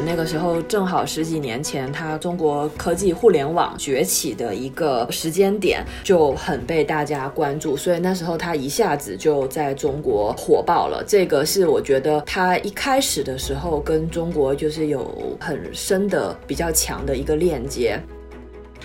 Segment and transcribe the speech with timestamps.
[0.00, 11.02] 那个时候，正好十几年前，它中国科技互联网崛起的一个时间点，就很被大家关注，所以那时候它一下子就在中国火爆了。
[11.06, 18.00] 这个是我觉得它一开始的时候跟中国就是有很深的、比较强的一个链接。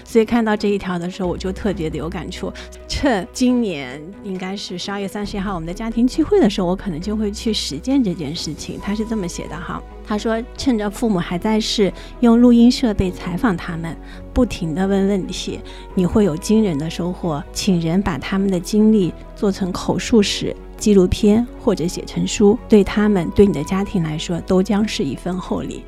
[0.06, 2.52] 所以看到这一条的时候，我就特别的有感触。
[2.88, 8.80] 趁今年应该是十二月三十一号我们的家庭聚会的时候，我可能就会去实践这件事情。
[8.82, 13.96] 他是这么写的哈，他说趁着父母还在世，用录音设备采访他们，
[14.34, 15.60] 不停地问问题，
[15.94, 17.44] 你会有惊人的收获。
[17.54, 25.84] 请人把他们的经历做成口述史、纪录片或者写成书，对他们对你的家庭来说都将是一份厚礼。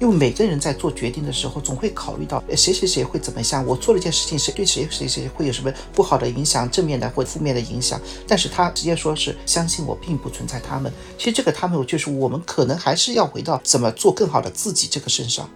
[0.00, 8.00] 因为每个人在做决定的时候，总会考虑到谁谁谁会怎么想，我做了一件事情，谁对谁谁谁会有什么不好的影响，正面的或负面的影响。
[8.26, 10.92] 但是他直接说是相信我，并不存在他们。
[11.16, 15.48] 其实这个他们就是我们可能还是要回到怎么做更好的自己这个身上。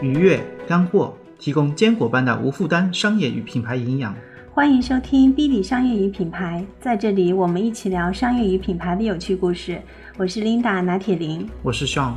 [0.00, 4.14] 愉悦干货，提供坚果般的无负担商业与品牌营养。
[4.54, 9.82] 欢迎收听《B B 商业与品牌》，在这里我们一起聊商业与品牌的有趣故事。
[10.16, 12.12] 我是 Linda 拿铁林，我是 Sean。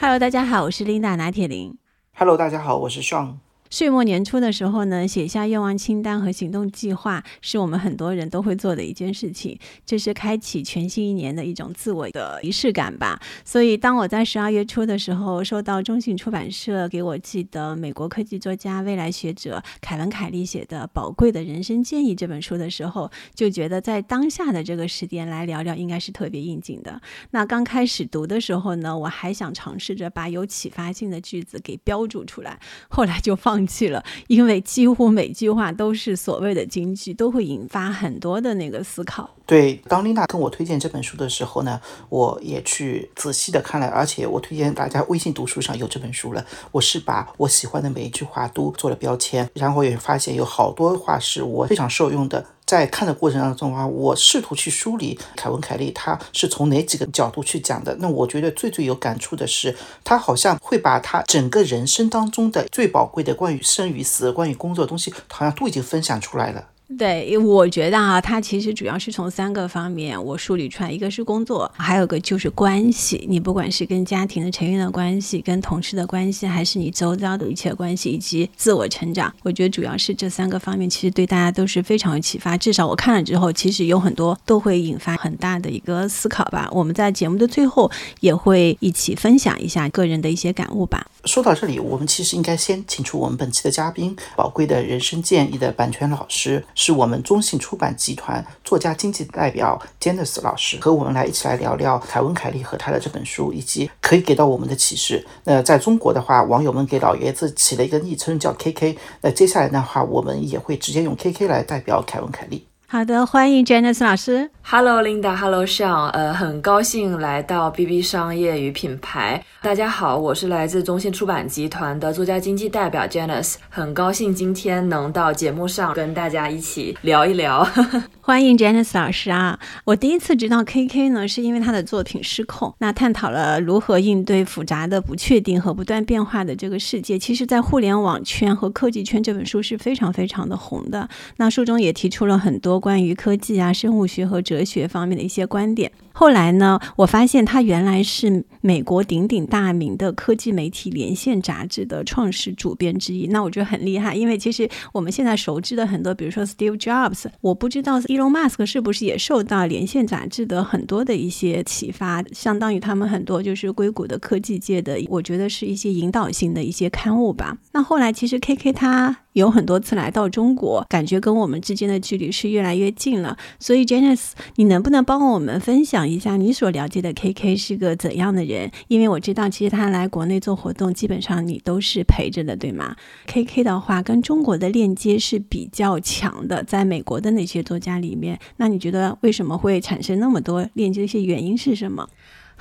[0.00, 1.76] Hello，大家好，我是 Linda 拿铁林。
[2.14, 3.34] Hello，大家好，我是 Sean。
[3.72, 9.56] 岁末年初的时候呢，写下愿望清单和行动计划，是我们很多人都会做的一件事情。
[9.86, 13.22] 这是开启全新一年的一种自我的仪式感吧。
[13.44, 27.00] 所以，当我在十二月初的时候，收到中信出版社给我寄的美国科技作家、未来学者凯文·凯利写的《宝贵的人生建议》这本书的时候，就觉得在当下的这个时点来聊聊，应该是特别应景的。
[27.30, 33.59] 那刚开始读的时候呢，我还想尝试着把有启发性的句子给标注出来，后来就放。
[33.60, 39.28] 放弃了，因为几乎每句话都是所谓的金句，都会引发很多的那个思考。
[39.44, 41.78] 对，当琳达跟我推荐这本书的时候呢，
[42.08, 46.42] 我也去仔细的看了，而且我推荐大家微信读书上有这本书了。
[46.72, 52.46] 我是把我喜欢的每一句话都做了标签，然后也发现有好多话是我非常受用的。
[52.70, 57.96] 在看的过程当中啊，我试图去梳理凯文·凯利他是从哪几个角度去讲的。
[57.98, 66.68] 那我觉得最最有感触的是，他好像会把他整个人生当中的最宝贵的关于生与死、关于工作的东西，好像都已经分享出来了。
[66.98, 73.24] 对，我觉得啊，它其实主要是从三个方面我梳理出来，一个是工作，还有个就是关系。
[73.28, 82.56] 你不管是跟家庭的成员的关系，跟同事的关系，还是你周遭的一切关系，以及自我成长，我觉得主要是这三个方面，其实对大家都是非常有启发。
[82.56, 86.68] 至少我看了之后，其实有很多都会引发很大的一个思考吧。
[86.72, 91.06] 我们在节目的最后也会一起分享一下个人的一些感悟吧。
[91.24, 96.64] 说到这里，我们其实应该先请出我们本期的嘉宾，宝贵的人生建议的版权老师。
[96.82, 105.26] 是我们中信出版集团作家经济代表 Janice 老师和我们来一起来聊聊凯文·凯利和他的这本书，以及可以给到我们的启示。
[105.44, 108.96] 那在中国的话，网友们给老爷子起了一个昵称叫 KK。
[109.20, 112.69] 那接下来的话，我们也会直接用 KK 来代表凯文·凯利。
[112.92, 114.50] 好的，欢迎 Janice 老师。
[114.62, 119.44] Hello，Linda，Hello Sean，呃，很高兴来到 BB 商业与品牌。
[119.62, 127.64] 大家好，我是来自中信出版集团的作家经济代表 Janice，很高兴今天能到节目上跟大家一起聊一聊。
[128.20, 129.58] 欢迎 Janice 老师啊！
[129.84, 137.16] 我第一次知道 KK 呢，是因为他的作品《失控》，那探讨了如何应对复杂的、不确定和不断变化的这个世界。
[137.16, 141.08] 其实，在互联网圈和科技圈，这本书是非常非常的红的。
[141.36, 145.92] 那书中也提出了很多关于科技啊、生物学和哲学方面的一些观点。
[146.12, 153.28] 后来呢，我发现他原来是美国鼎鼎大名的科技媒体《连线》杂志的创始主编之一。
[153.28, 167.56] 那我觉得很厉害，因为其实我们现在熟知的很多，比如说 Steve Jobs，我不知道 Elon Musk 是不是也受到《连线》杂志的很多的一些启发，相当于他们很多就是硅谷的科技界的，我觉得是一些引导性的一些刊物吧。
[167.72, 173.36] 那后来其实 KK 他有很多次来到中国，感觉跟我们之间的距离是越来越近了。
[173.58, 176.08] 所以 Janice，你能不能帮我们分享？
[176.08, 178.70] 一下你所了解的 KK 是个怎样的人？
[178.88, 182.94] 因为我知道，其实他来国内做活动，基本上你都是陪着的，对吗
[183.26, 191.00] ？KK 的话跟中国的链接是比较强的，在美国的那些作家里面，那你觉得为什么会产生那么多链接？
[191.00, 192.06] 一些原因是什么？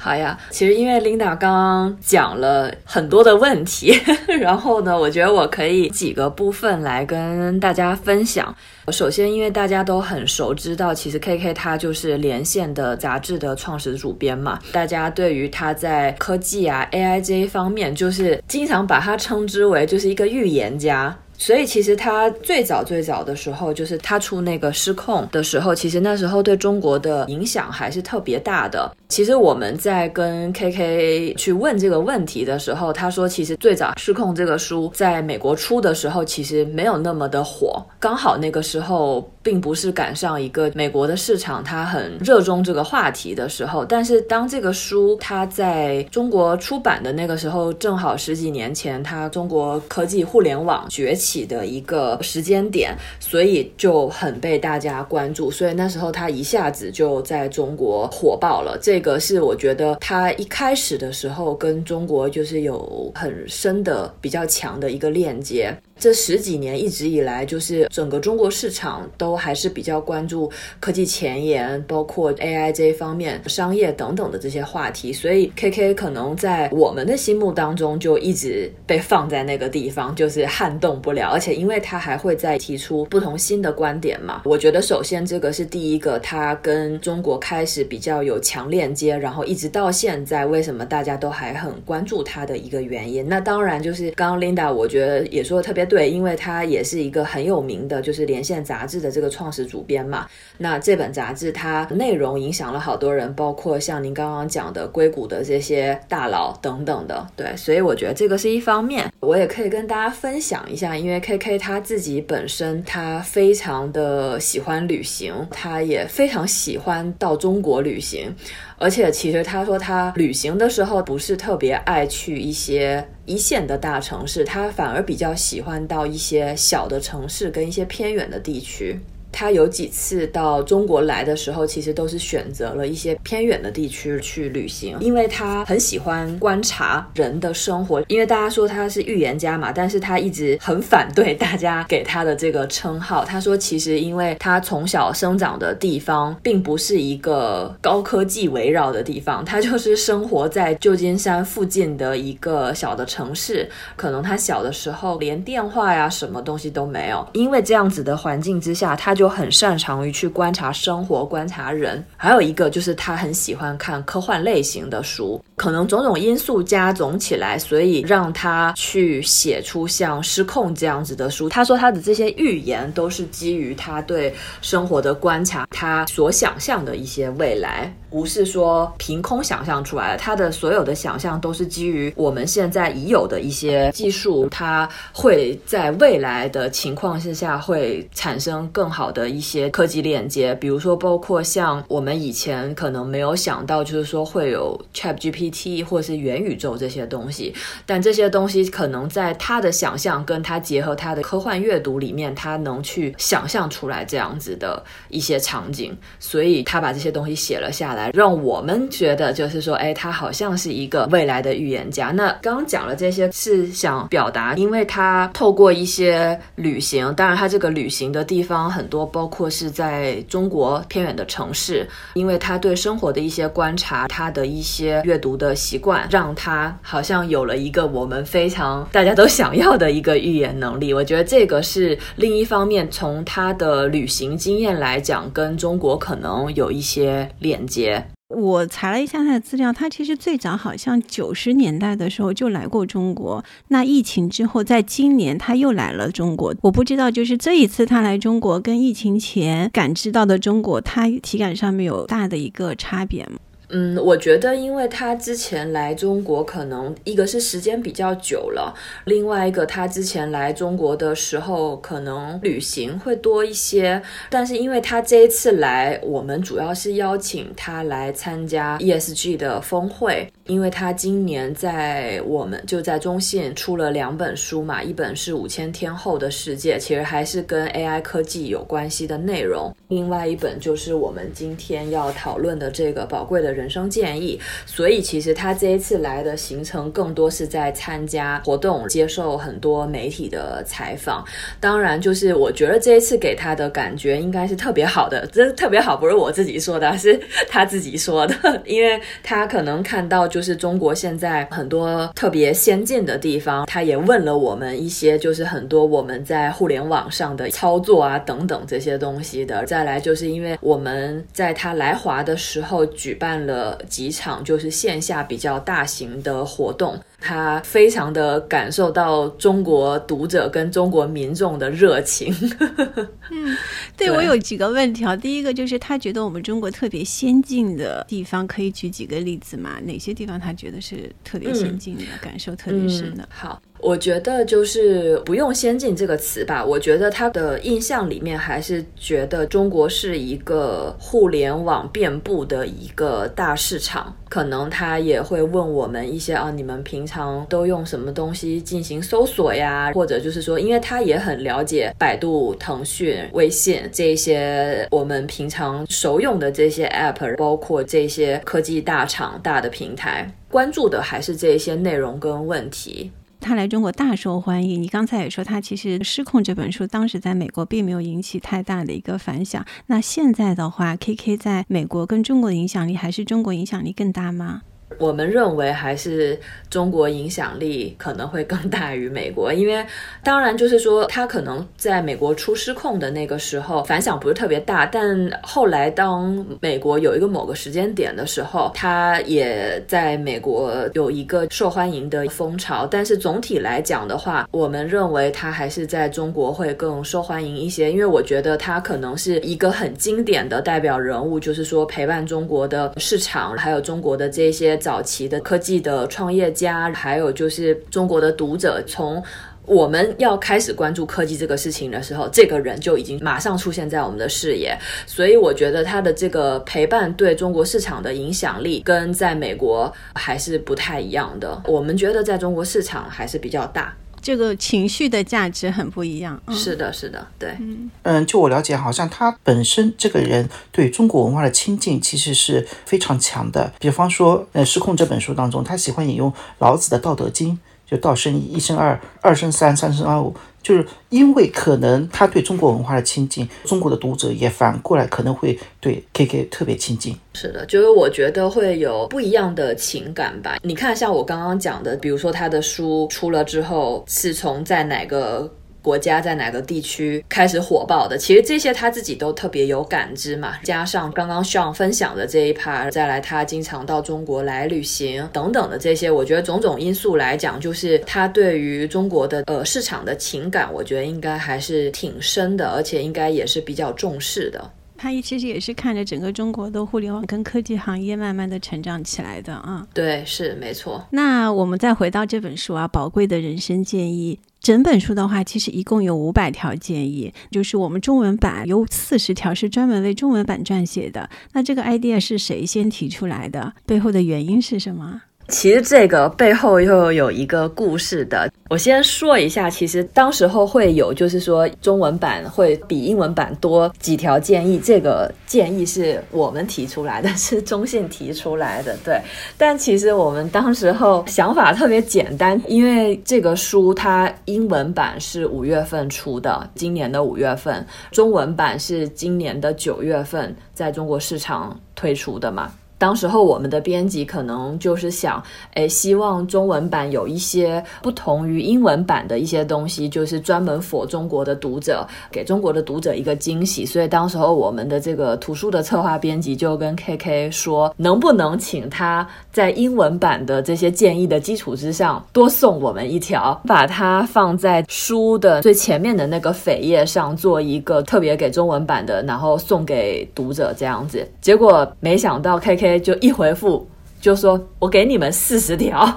[0.01, 3.93] 好呀，其实因为 Linda 刚刚讲了很多的问题，
[4.39, 8.55] 然后呢，我觉得我可以几个部分来跟大家分享。
[8.93, 21.13] 首先，因为大家都很熟知道，其实 KK 他就是连线的杂志的创始主编嘛，大家对于他在科技啊 AI 这一方面，就是经常把他称之为就是一个预言家。
[21.39, 28.93] 所以其实他最早最早的时候，就是他出那个失控的时候，其实那时候对中国的影响还是特别大的。
[29.07, 43.83] 其实我们在跟 KK 去问这个问题的时候，他说其实最早失控这个书在美国出的时候，其实没有那么的火，刚好那个时候并不是赶上一个美国的市场，它很热衷这个话题的时候。
[43.83, 51.39] 但是当这个书它在中国出版的那个时候，正好十几年前，它中国科技互联网崛起。
[51.49, 58.77] 的一个时间点，所以就很被大家关注，所以那时候它一下子就在中国火爆了。
[58.79, 65.75] 这个是我觉得它一开始的时候跟中国就是有很深的、比较强的一个链接。
[65.97, 75.11] 这十几年一直以来，就是整个中国市场都还是比较关注科技前沿，包括 AI 这一方面、商业等等的这些话题。
[75.11, 81.29] 所以 KK 可能在我们的心目当中就一直被放在那个地方，就是撼动不了。
[81.29, 93.27] 而且因为他还会再提出不同新的观点嘛，我觉得首先这个是第一个，他跟中国开始比较有强链接，然后一直到现在，为什么大家都还很关注他的一个原因。
[93.27, 95.79] 那当然就是刚刚 Linda 我觉得也说的特别。
[95.89, 100.25] 对，因为他也是一个很有名的，就是《连线》杂志的这这个创始主编嘛。
[100.57, 107.27] 那这本杂志它内容影响了好多人，包括像您刚刚讲的硅谷的这些大佬等等的。
[107.35, 109.11] 对，所以我觉得这个是一方面。
[109.19, 118.33] 我也可以跟大家分享一下，因为 KK 他自己本身他非常的喜欢旅行，他也非常喜欢到中国旅行。
[118.81, 128.97] 而且其实他说他旅行的时候不是特别爱去一些一线的大城市，他反而比较喜欢到一些小的城市跟一些偏远的地区。
[129.31, 138.01] 他有几次到中国来的时候，其实都是选择了一些偏远的地区去旅行，因为他很喜欢观察人的生活。
[138.07, 143.23] 因为大家说他是预言家嘛，但是他一直很反对大家给他的这个称号。
[143.23, 153.69] 他说，其实因为他从小生长的地方并不是一个高科技围绕的地方，他就是生活在旧金山附近的一个小的城市。
[153.95, 159.18] 可能他小的时候连电话呀什么东西都没有，因为这样子的环境之下，他。
[159.19, 165.43] 就很擅长于去观察生活、观察人，还有一个就是他很喜欢看科幻类型的书。
[165.59, 171.49] 可能种种因素加总起来，所以让他去写出像《失控》这样子的书。
[171.49, 180.17] 他说他的这些预言都是基于他对生活的观察，他所想象的一些未来，不是说凭空想象出来的。
[180.17, 190.55] 他的所有的想象都是基于我们现在已有的一些技术，他会在未来的情况之下会产生更好的一些科技链接。
[190.55, 195.48] 比如说，包括像我们以前可能没有想到，就是说会有 ChatGPT。
[195.49, 197.53] T 或是元宇宙这些东西，
[197.85, 212.11] 但这些东西可能在他的想象跟他结合他的科幻阅读里面，他能去想象出来这样子的一些场景，所以他把这些东西写了下来，让我们觉得就是说，哎，他好像是一个未来的预言家。
[212.11, 225.29] 那刚刚讲了这些是想表达，因为他透过一些旅行，当然他这个旅行的地方很多，包括是在中国偏远的城市，因为他对生活的一些观察，他的一些阅读。
[225.39, 230.93] 的习惯让他好像有了一个我们非常大家都想要的一个预言能力。
[230.93, 238.05] 我觉得这个是另一方面，从他的旅行经验来讲，跟中国可能有一些链接。
[238.35, 243.43] 我查了一下他的资料，他其实最早好像九十年代的时候就来过中国。
[243.69, 246.53] 那疫情之后，在今年他又来了中国。
[246.61, 253.39] 我不知道，就是这一次他来中国，跟疫情前感知到的中国，他体感上面有大的一个差别吗？
[253.69, 258.73] 嗯，我觉得，因为他之前来中国，可能一个是时间比较久了，
[259.05, 264.01] 另外一个他之前来中国的时候，可能旅行会多一些。
[264.29, 270.27] 但是因为他这一次来，我们主要是邀请他来参加 ESG 的峰会。
[270.49, 284.39] 因为他今年在我们就在中信出了两本书嘛，一本是五千天后的世界，其实还是跟 AI 科技有关系的内容；另外一本就是我们今天要讨论的这个宝贵的人生建议。
[284.65, 291.23] 所以其实他这一次来的行程更多是在参加活动，接受很多媒体的采访。
[291.59, 300.38] 当然，就是我觉得这一次给他的感觉应该是特别好的，这特别好不是我自己说的，是他自己说的， 因为他可能看到就。
[300.39, 309.65] 就是中国现在很多特别先进的地方，他也问了我们一些，就是很多我们在互联网上的操作啊等等这些东西的。
[309.65, 316.97] 再来就是因为我们在他来华的时候举办了几场就是线下比较大型的活动。
[317.21, 322.33] 他非常的感受到中国读者跟中国民众的热情。
[323.31, 323.55] 嗯，
[323.97, 325.15] 对对我有几个问题啊。
[325.15, 329.79] 第一个就是他觉得我们中国特别先进的地方，可以举几个例子吗？
[329.83, 333.27] 哪些地方他觉得是特别先进的，感受特别深的？
[333.29, 336.63] 好，我觉得就是不用“先进”这个词吧。
[336.63, 344.15] 我觉得他的印象里面还是觉得中国是一个互联网遍布的一个大市场。
[344.29, 349.91] 可能他也会问我们一些啊，你们平常都用什么东西进行搜索呀？
[349.93, 363.11] 或者就是说，因为他也很了解百度、腾讯、微信这些我们平常熟用的这些 app，包括这些科技大厂、大的平台，关注的还是这些内容跟问题。
[363.39, 364.81] 他来中国大受欢迎。
[364.81, 369.65] 你刚才也说，他其实《失控》这本书当时在美国并没有引起太大的一个反响。
[369.87, 374.61] 那现在的话，KK 在美国跟中国的影响力，还是中国影响力更大吗？
[374.97, 376.37] 我们认为还是
[376.69, 379.85] 中国影响力可能会更大于美国，因为
[380.23, 392.87] 当然就是说，他可能在美国出失控的那个时候反响不是特别大，但后来当美国有一个某个时间点的时候，他也在美国有一个受欢迎的风潮。
[392.89, 404.78] 但是总体来讲的话，我们认为他还是在中国会更受欢迎一些，因为我觉得他可能是一个很经典的代表人物，就是说陪伴中国的市场，还有中国的这些。
[404.79, 409.21] 早期的科技的创业家，还有就是中国的读者，从
[409.65, 414.75] 我们要开始关注科技这个事情的时候，这个人就已经马上出现在我们的视野。
[415.05, 421.61] 所以我觉得他的这个陪伴对中国市场的影响力，跟在美国还是不太一样的。
[421.65, 423.95] 我们觉得在中国市场还是比较大。
[424.21, 426.39] 这个情绪的价值很不一样。
[426.45, 427.55] 嗯、是的，是的，对。
[428.03, 433.73] 嗯，就我了解，好像他本身这个人对中国文化的亲近其实是非常强的。
[433.79, 437.53] 比方说，呃，《失控》这本书当中，他喜欢引用老子的《道德经》，
[437.89, 440.35] 就道生一，一生二，二生三，三生二五。
[440.61, 447.15] 就是因为可能他对中国文化的亲近，中国的读者也反过来可能会对 KK 特别亲近。
[447.33, 450.57] 是的，就是我觉得会有不一样的情感吧。
[450.63, 455.51] 你看，像我刚刚讲的，比如说他的书出了之后，是从在哪个。
[455.81, 458.17] 国家在哪个地区开始火爆的？
[458.17, 460.57] 其实这些他自己都特别有感知嘛。
[460.63, 474.71] 加上刚刚 Sean 分享的这一趴，再来他经常到中国来旅行等等的这些，我觉得种种因素来讲，就是他对于中国的呃市场的情感，我觉得应该还是挺深的，而且应该也是比较重视的。
[474.97, 479.87] 他其实也是看着整个中国的互联网跟科技行业慢慢的成长起来的啊。
[479.93, 481.07] 对，是没错。
[481.11, 484.37] 那我们再回到这本书啊，宝贵的人生建议。
[484.61, 491.29] 整本书的话，其实一共有五百条建议，就是我们中文版有四十条是专门为中文版撰写的。
[491.53, 493.73] 那这个 idea 是谁先提出来的？
[493.85, 495.21] 背后的原因是什么？
[495.49, 498.49] 其实这个背后又有一个故事的。
[498.69, 504.79] 我先说一下，其实当时候会有，就是说中文版会比英文版多几条建议。
[504.79, 509.19] 这个建议是我们提出来的，是中信提出来的，对。
[509.57, 522.71] 但其实我们当时候想法特别简单，因为这个书它英文版是五月份出的，今年的五月份；中文版是今年的九月份在中国市场推出的嘛。
[522.99, 525.41] 当时候我们的编辑可能就是想，
[525.73, 533.85] 哎，希望中文版有一些不同于英文版的一些东西，就是专门 for 中国的读者，给中国的读者一个惊喜。
[533.85, 551.25] 所以当时候我们的这个图书的策划编辑就跟 KK 说，能不能请他在英文版的这些建议的基础之上，多送我们一条，把它放在书的最前面的那个扉页上，做一个特别给中文版的，然后送给读者这样子。
[551.39, 552.88] 结果没想到 KK。
[552.97, 553.85] 就一回复
[554.21, 556.05] 就说：“我给你们四十条。”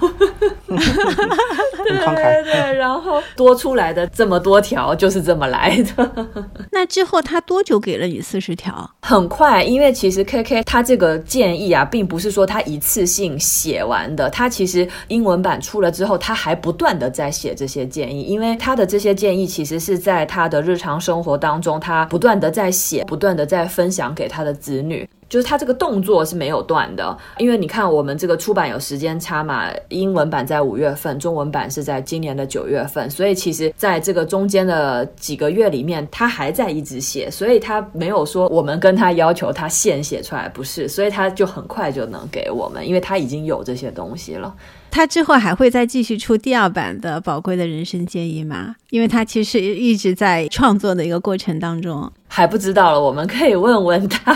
[1.82, 6.28] 对对对，然后多出来的这么多条就是这么来的。
[6.70, 8.88] 那之后他多久给了你四十条？
[9.02, 25.08] 很快，因为其实 KK 他这个建议啊，并不是说他一次性写完的，他其实英文版出了之后，他还不断的在写这些建议，因为他的这些建议其实是在他的日常生活当中，他不断的在写，不断的在分享给他的子女。
[25.32, 44.54] 就是他这个动作是没有断的，因为你看我们这个出版有时间差嘛，英文版在五月份，中文版是在今年的九月份，所以其实在这个中间的几个月里面，他还在一直写，所以他没有说我们跟他要求他现写出来，不是，所以他就很快就能给我们，因为他已经有这些东西了。
[44.90, 48.76] 他之后还会再继续出第二版的宝贵的人生建议吗？
[48.90, 52.12] 因为他其实一直在创作的一个过程当中。
[52.34, 54.32] 还不知道了，我们可以问问他。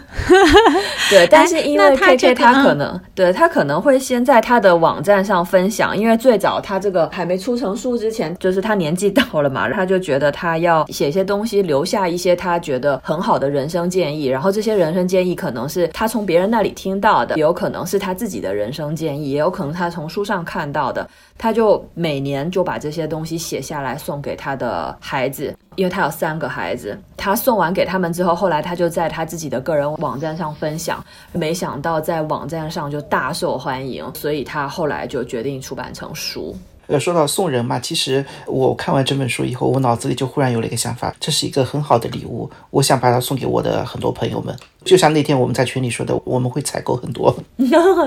[1.10, 36.56] 对，但是因为 K K 他可能，对他可能会先在他的网站上分享，因为最早他这个还没出成书之前，就是他年纪到了嘛，他就觉得他要写一些东西，留下一些他觉得很好的人生建议，然后这些人生建议可能是他从别人那里听到的，有可能是他自己的人生建议，也有可能他从书上看到的，他就每年就把这些东西写下来送给他的孩子，因为他有三个孩子，他送完给他们之后，后来他就在他自己的个人网站上分享，没想到在网站上就大受欢迎，所以他后来就决定出版成书。
[36.88, 44.52] 呃，说到送人嘛，其实我看完这本书以后，我脑子里就忽然有了一个想法，这是一个很好的礼物，我想把它送给我的很多朋友们。
[44.84, 47.34] 就像那天我们在群里说的，我们会采购很多。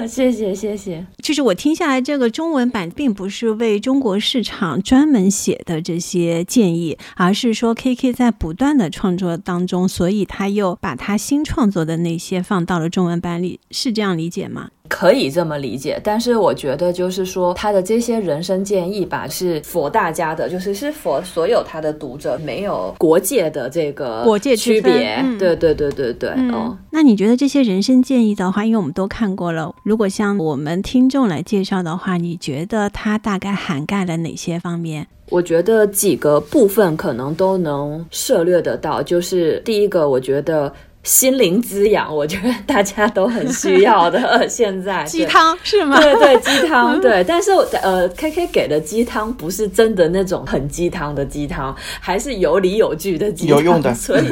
[0.08, 1.06] 谢 谢谢谢。
[1.22, 14.70] 就是我听下来，这个中文版并不是为中国市场专门写的这些建议，而是说 KK 在不断的创作当中，所以他又把他新创作的那些放到了中文版里，是这样理解吗？
[14.90, 25.24] 可以这么理解，但是我觉得就是说他的这些人生建议吧，是佛大家的，就是是佛所有他的读者，没有国界的这个国界区别。
[25.40, 26.63] 对对对对对，哦。
[26.92, 35.08] 那你觉得这些人生建议的话，因为我们都看过了，如果像我们听众来介绍的话，你觉得它大概涵盖了哪些方面？
[35.30, 40.74] 我觉得几个部分可能都能涉略得到，就是第一个，我觉得。
[41.04, 44.48] 心灵滋养， 我觉得大家都很需要的。
[44.48, 46.00] 现在鸡汤是吗？
[46.02, 47.24] 对对，鸡汤对。
[47.26, 53.94] 但是呃，K K 给的鸡汤不是真的那种很鸡汤的鸡汤，还是有理有据的鸡汤，有用的。
[53.96, 54.28] 所以，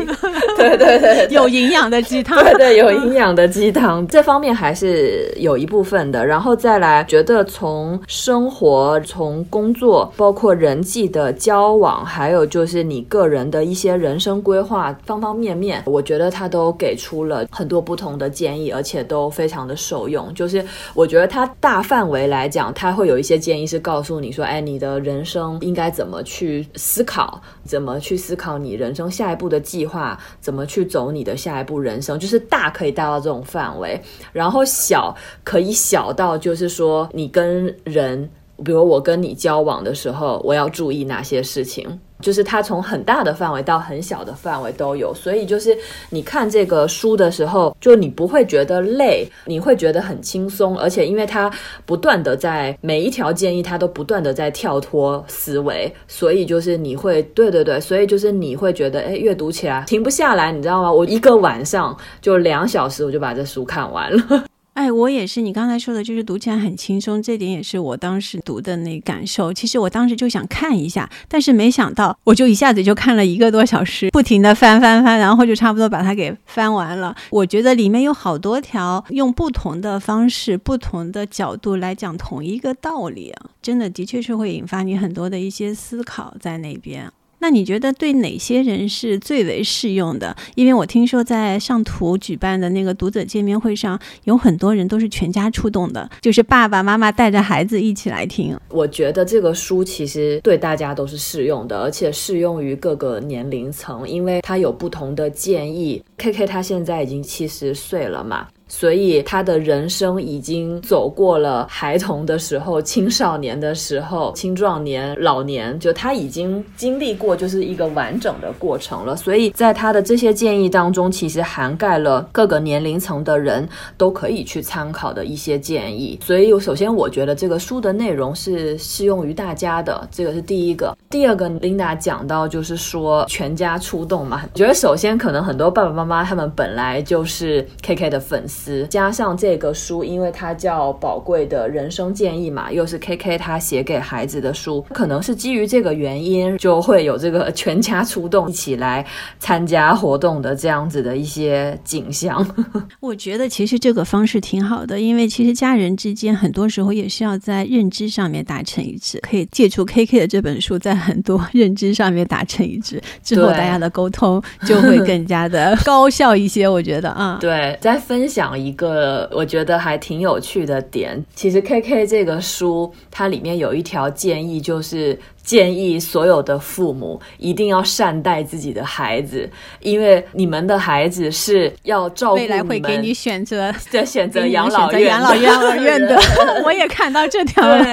[0.58, 6.26] 对对对，有营养的鸡汤，对对，有营养的鸡汤，这方面还是有一部分的。
[6.26, 16.61] 然后再来，觉得从生活、从工作，包括人际的交往，还有就是你个人的一些人生规划，方方面面，我觉得他都。
[16.62, 20.32] 都给出了很多不同的建议，而且都非常的受用。
[20.36, 32.20] 就是我觉得他大范围来讲，他会有一些建议是告诉你说，哎，你的人生应该怎么去思考，怎么去思考你人生下一步的计划，怎么去走你的下一步人生。
[32.20, 34.00] 就是大可以大到这种范围，
[34.32, 38.30] 然后小可以小到就是说你跟人，
[38.64, 42.00] 比如我跟你交往的时候，我要注意哪些事情。
[42.22, 45.78] 就是它从很大的范围到很小的范围都有，所以就是
[46.10, 51.52] 你看这个书的时候，就你不会觉得累，你会觉得很轻松，而且因为它
[51.86, 60.92] 不断的在每一条建议，它都不断的在跳脱思维，所以就是你会对对对，所以就是你会觉得哎，阅读起来停不下来，你知道吗？
[60.92, 64.44] 我一个晚上就两小时，我就把这书看完了。
[64.74, 69.54] 哎，我也是，你刚才说的，就是读起来很轻松，这点也是我当时读的那感受。
[69.54, 77.14] 其实我当时就想看一下，但是没想到，我就一下子就看了一个多小时，不停的翻翻翻，然后就差不多把它给翻完了。
[77.32, 87.12] 我觉得里面有好多条用不同的方式、不同的角度来讲同一个道理啊，真的的确是会引发你很多的一些思考在那边。
[87.42, 90.36] 那你觉得对哪些人是最为适用的？
[90.54, 98.56] 因为我听说在上图举办的那个读者见面会上，有很多人都是全家出动的，就是爸爸妈妈带着孩子一起来听。
[98.70, 106.04] 我觉得这个书其实对大家都是适用的，而且适用于各个年龄层，因为它有不同的建议。
[106.18, 108.48] K K 他现在已经七十岁了嘛。
[108.72, 119.14] 所以他的人生已经走过了孩童的时候、青少年的时候、青壮年、老年，就他已经经历过就是一个完整的过程了。
[119.18, 126.18] 所以在他的这些建议当中，其实涵盖了各个年龄层的人都可以去参考的一些建议。
[126.24, 130.98] 所以，首先我觉得这个书的内容是适用于大家的，这个是第一个。
[131.10, 138.61] 第二个，Linda 讲到就是说全家出动嘛，觉得首先可能很多爸爸妈妈他们本来就是 KK 的粉丝。
[138.90, 149.06] 加上这个书，因为它叫宝贵的人生建议嘛，又是 K K 他写给孩子的书，可能是基于这个原因，就会有这个全家出动一起来
[149.40, 152.46] 参加活动的这样子的一些景象。
[153.00, 166.68] 我觉得其实这个方式挺好的，因为其实家人之间很多时候也是要在认知上面达成一致，可以借助 K K 的这本书，在很多认知上面达成一致，之后大家的沟通就会 更加的高效一些。
[166.68, 168.51] 我觉得啊，对，在分享。
[168.58, 179.50] 一个我觉得还挺有趣的点，其实 K K 这个书它里面有一条建议，就是建议所有的父母一定要善待自己的孩子，
[179.82, 186.20] 因为你们的孩子是要照顾未来会你们给你选择 的选择养老院的养老院的
[186.64, 187.86] 我也看到这条了。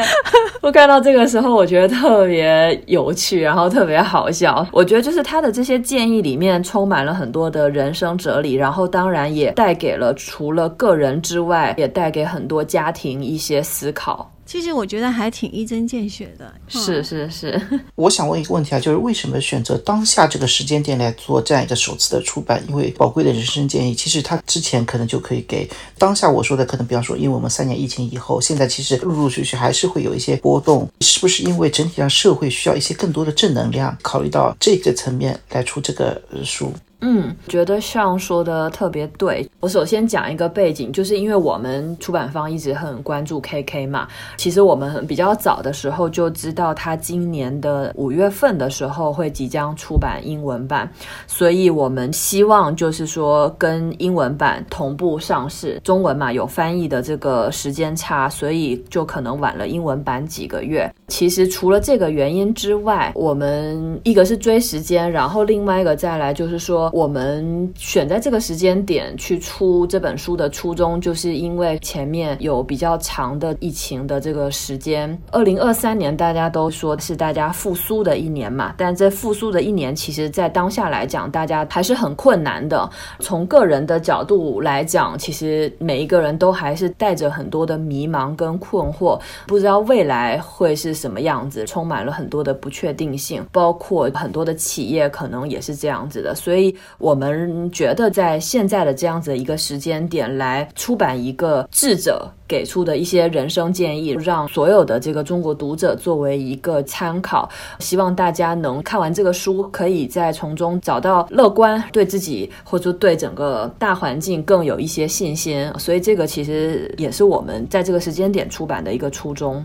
[0.60, 4.66] 我看到这个时候，我觉得特别有趣，然后特别好笑。
[4.72, 14.30] 我觉得就是他的这些建议里面充满了很多的人生哲理，然后当然也带给了除了个人之外，也带给很多家庭一些思考。
[14.48, 16.50] 其实我觉得还挺一针见血的。
[16.68, 22.64] 是嗯是是， 我想问一个问题啊，就是为什么选择当下这个时间点来做这样一个首次的出版？
[22.66, 36.72] 因为宝贵的人生建议，其实他之前可能就可以给当下我说的，可能比方说，因为我们三年疫情以后，现在其实陆陆续续还是会有一些波动，是不是因为整体上社会需要一些更多的正能量，考虑到这个层面来出这个呃书？
[37.00, 39.48] 嗯，觉得像说的特别对。
[39.60, 50.90] 我首先讲一个背景，就是因为我们出版方一直很关注 KK 嘛，其实我们比较早的时候就知道他今年的五月份的时候会即将出版英文版，
[51.26, 55.80] 所以我们希望就是说跟英文版同步上市。
[55.84, 60.92] 中文嘛有翻译的这个时间差，所以就可能晚了英文版几个月。
[61.08, 75.16] 其实除了这个原因之外，我们一个是追时间，然后另外一个再来就是说，我们选在这个时间点去出这本书的初衷，就是因为前面有比较长的疫情的这个时间。
[75.30, 82.88] 二零二三年大家都说是大家复苏的一年嘛，但这复苏的一年，其实在当下来讲，大家还是很困难的。
[83.20, 96.34] 从个人的角度来讲，其实每一个人都还是带着很多的迷茫跟困惑，不知道未来会是什么样子，充满了很多的不确定性，包括很多的企业可能也是这样子的。
[96.34, 102.28] 所以我们觉得在现在的这样子的一个时间点来出版一个智者。
[102.48, 107.46] 给出的一些人生建议，让所有的这个中国读者作为一个参考，
[107.78, 115.70] 希望大家能看完这个书，可以在从中找到乐观，对自己或者对整个大环境更有一些信心。
[115.76, 119.62] 所以这个其实也是我们在这个时间点出版的一个初衷。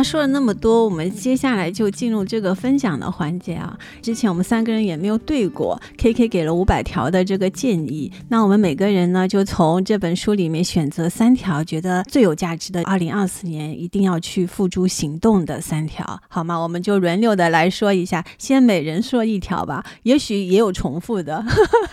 [0.00, 3.78] 那说了那么多，我们接下来就进入这个分享的环节啊。
[4.00, 16.56] 之前我们三个人也没有对过，KK 给了五百条的这个建议，那我们每个人呢就从这本书里面选择三条觉得最有价值的，二零二四年一定要去付诸行动的三条，好吗？
[16.56, 21.44] 我们就轮流的来说一下，先每人说一条吧，也许也有重复的。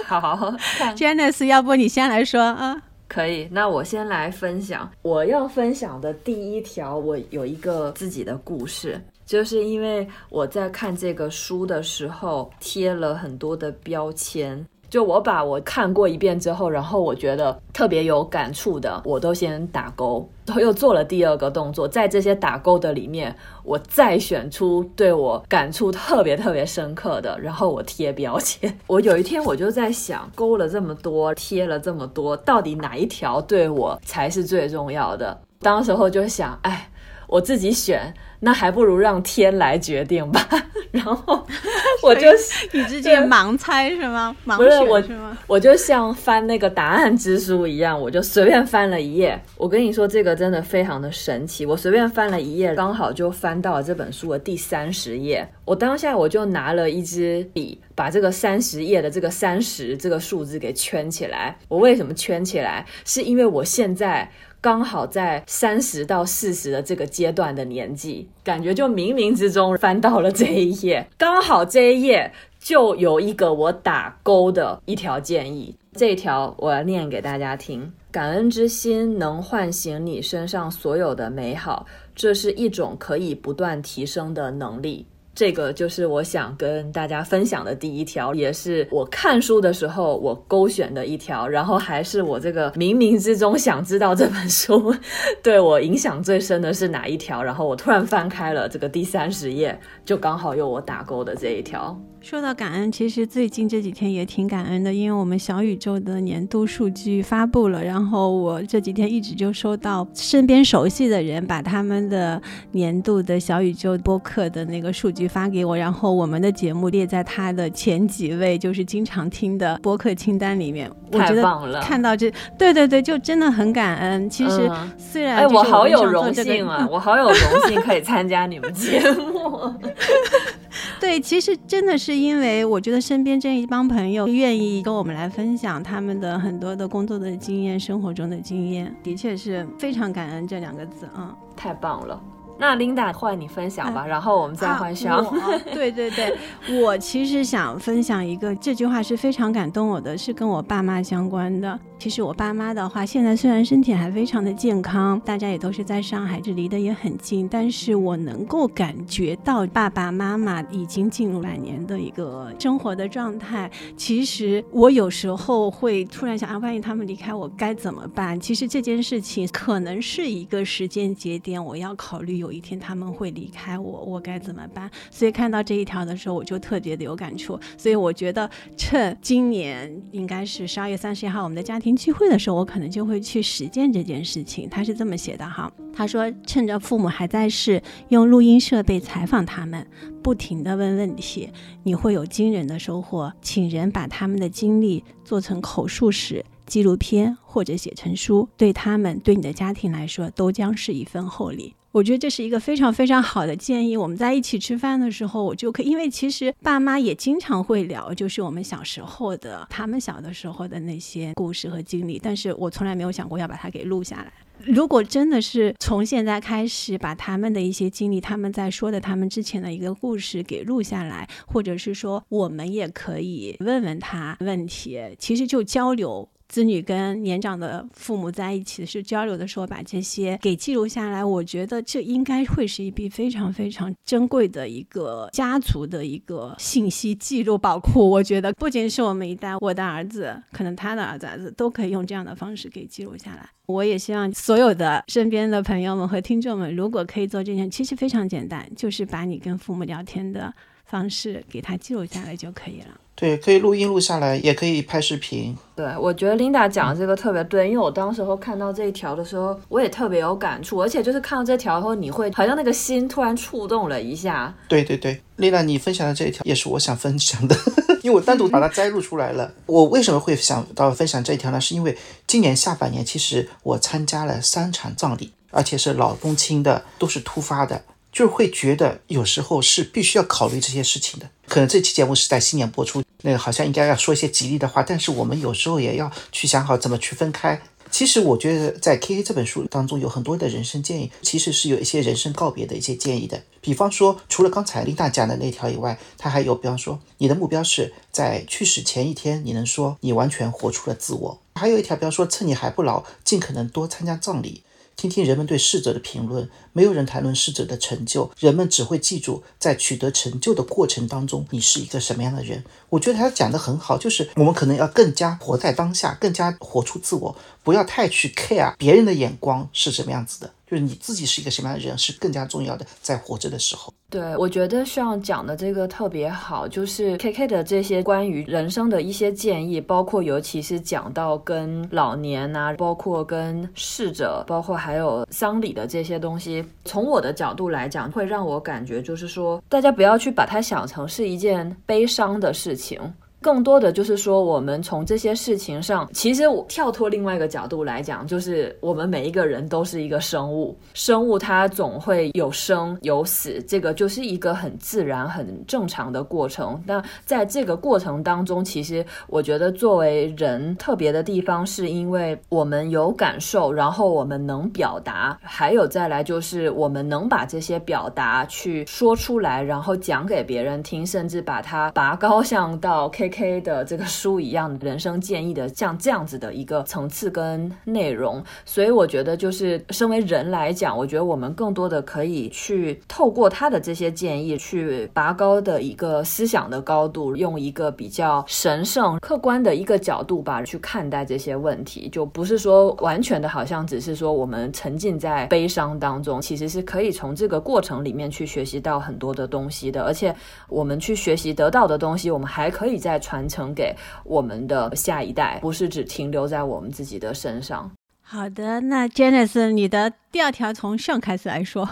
[0.06, 0.56] 好
[0.96, 2.84] Janice，要不你先来说啊？
[3.08, 6.98] 可以，那我先来分享我要分享的第一条。
[6.98, 14.66] 我有一个自己的故事，就是因为我在看这个书的时候贴了很多的标签。
[14.90, 28.74] 就我把我看过一遍之后，然后我觉得特别有感触的，我都先打勾，然后又做了第二个动作，在这些打勾的里面，我再选出对我感触特别特别深刻的，然后我贴标签。
[28.88, 35.38] 我有一天我就在想，勾了这么多，贴了这么多，到底哪一条对我才是最重要的？
[35.60, 36.90] 当时候就想，哎，
[37.28, 38.14] 我自己选。
[38.40, 40.48] 那还不如让天来决定吧。
[40.92, 41.46] 然后
[42.02, 42.28] 我就
[42.72, 44.36] 你直接盲猜是吗？
[44.46, 45.38] 盲不是我选是吗？
[45.46, 49.40] 我就像翻那个答案之书一样，我就随便翻了一页。
[49.58, 51.66] 我跟你说，这个真的非常的神奇。
[51.66, 55.48] 我随便翻了一页，刚好就翻到了这本书的第三十页。
[55.66, 61.56] 我当下我就拿了一支笔，把这个三十页的这个三十这个数字给圈起来。
[61.68, 62.86] 我为什么圈起来？
[63.04, 64.30] 是因为我现在。
[64.60, 85.06] 刚好在三十到四十的这个阶段的年纪，感觉就冥冥之中翻到了这一页，刚好这一页就有一个我打勾的一条建议，这条我要念给大家听：感恩之心能唤醒你身上所有的美好，这是一种可以不断提升的能力。
[85.38, 94.92] 这个就是我想跟大家分享的第一条，也是我看书的时候我勾选的一条，然后还是我这个冥冥之中想知道这本书
[95.44, 101.96] 对我影响最深的是哪一条，然后我突然翻开了这个第三十页，就刚好有我打勾的这一条。
[102.20, 120.92] 说到感恩，其实最近这几天也挺感恩的，因为我们小宇宙的年度数据发布了，然后我这几天一直就收到身边熟悉的人把他们的年度的小宇宙播客的那个数据发给我，然后我们的节目列在他的前几位，就是经常听的播客清单里面。
[121.14, 124.30] 我觉得看到这，对对对，就真的很感恩。
[124.30, 129.74] 其实虽然哎，我好有荣幸啊， 我好有荣幸可以参加你们节目。
[131.00, 142.22] 对，其实真的是因为我觉得身边这一帮朋友愿意跟我们来分享他们的很多的工作的经验、生活中的经验，的确是非常感恩这两个字啊，太棒了。
[142.58, 145.26] 那 Linda 换你分享吧，然后我们再换上。
[145.74, 146.36] 对对对，
[146.82, 151.80] 我其实想分享一个，这句话是非常感动我的，是跟我爸妈相关的。
[152.00, 163.70] 其实我爸妈的话，现在虽然身体还非常的健康，大家也都是在上海，这离得也很近，但是我能够感觉到爸爸妈妈已经进入晚年的一个生活的状态。
[163.96, 168.40] 其实我有时候会突然想啊，万一他们离开我该怎么办？
[168.40, 174.90] 其实这件事情可能是一个时间节点，我要考虑有一天他们会离开我，我该怎么办？
[175.12, 177.60] 所以看到这一条的时候，我就特别的有感触。
[177.78, 181.94] 所以我觉得趁今年应该是十二月三十一号，我们的家庭。
[181.98, 184.70] 聚会的时候，我可能就会去实践这件事情。
[184.70, 189.86] 他是这么写的哈，他说：“趁着父母还在世，用录音设备采访他们，
[190.24, 191.50] 不停的问问题，
[191.84, 193.34] 你会有惊人的收获。
[193.42, 203.98] 请人把他们的经历做成口述史、纪录片或者写成书，对他们、对你的家庭来说，都将是一份厚礼。”我觉得这是一个非常非常好的建议。
[203.98, 212.20] 我们在一起吃饭的时候，我就可以，因为其实爸妈也经常会聊，就是我们小时候的，他们小的时候的那些故事和经历。
[212.22, 214.32] 但是我从来没有想过要把它给录下来。
[214.60, 226.30] 如果真的是从现在开始把他们的一些经历，他们在说的他们之前的一个故事给录下来，或者是说我们也可以问问他问题，其实就交流。
[226.48, 238.10] 子女跟年长的父母在一起是交流的时候，把这些给记录下来，我觉得这应该会是一笔非常非常珍贵的一个家族的一个信息记录宝库。
[238.10, 243.50] 我觉得不仅是我们一代，我的儿子，可能他的儿子儿子都可以用这样的方式给记录下来。
[243.66, 250.54] 我也希望所有的身边的朋友们和听众们，如果可以做这件，其实非常简单，就是把你跟父母聊天的
[250.86, 253.02] 方式给他记录下来就可以了。
[253.20, 255.58] 对，可以录音录下来，也可以拍视频。
[255.76, 264.54] 对，我觉得 Linda 讲的这个特别对，因为我当时候看到这一条的时候，我也特别有感触，而且就是看到这条后，你会好像那个心突然触动了一下。
[264.68, 267.56] 对对对，Linda，你分享的这一条也是我想分享的，
[268.04, 269.52] 因为我单独把它摘录出来了。
[269.66, 271.60] 我为什么会想到分享这一条呢？
[271.60, 277.84] 是因为今年下半年，其实我参加了三场葬礼，而且是老中青的，都是突发的。
[278.10, 281.28] 就会觉得有时候是必须要考虑这些事情的。
[281.48, 287.62] 可能这期节目是在新年播出，那个好像应该要说一些吉利的话，但是我们有时候也要去想好怎么去分开。
[287.90, 293.42] 其实我觉得在 K K 这本书当中有很多的人生建议，其实是有一些人生告别的一些建议的。
[293.62, 301.40] 比方说，除了刚才琳达讲的那条以外，他还有，比方说，你的目标是在去世前一天，你能说你完全活出了自我。
[301.56, 304.64] 还有一条，比方说，趁你还不老，尽可能多参加葬礼。
[304.98, 312.64] 听听人们对逝者的评论，没有人谈论逝者的成就，人们只会记住在取得成就的过程当中，你是一个什么样的人。
[312.90, 320.52] 我觉得他讲的很好，就是我们可能要更加活在当下，更加活出自我，不要太去 care 别人的眼光是什么样子的。
[320.70, 323.92] 就是你自己是一个什么样的人是更加重要的，在活着的时候。
[324.10, 343.00] 对，我觉得像讲的这个特别好，就是 K K 的这些关于人生的一些建议，包括尤其是讲到跟老年啊，包括跟逝者，包括还有丧礼的这些东西，从我的角度来讲，会让我感觉就是说，大家不要去把它想成是一件悲伤的事情。
[343.48, 356.84] 更多的就是说，我们从这些事情上，其实我跳脱另外一个角度来讲，就是我们每一个人都是一个生物，生物它总会有生有死，这个就是一个很自然、很正常的过程。
[356.86, 373.37] 那在这个过程当中，其实我觉得作为人特别的地方，是因为我们有感受，然后我们能表达，还有再来就是我们能把这些表达去说出来，然后讲给别人听，甚至把它拔高像到 K。
[373.38, 400.36] K 的这个书一样，人生建议的像这样子的一个层次跟内容，所以我觉得就是身为人来讲，我觉得我们更多的可以去透过他的这些建议，去拔高的一个思想的高度，用一个比较神圣、客观的一个角度吧去看待这些问题，就不是说完全的好像只是说我们沉浸在悲伤当中，其实是可以从这个过程里面去学习到很多的东西的，而且
[400.68, 403.22] 我们去学习得到的东西，我们还可以在。
[403.28, 407.92] 传承给我们的下一代，不是只停留在我们自己的身上。
[408.22, 411.90] 好的，那 Janice，你的第二条从上开始来说，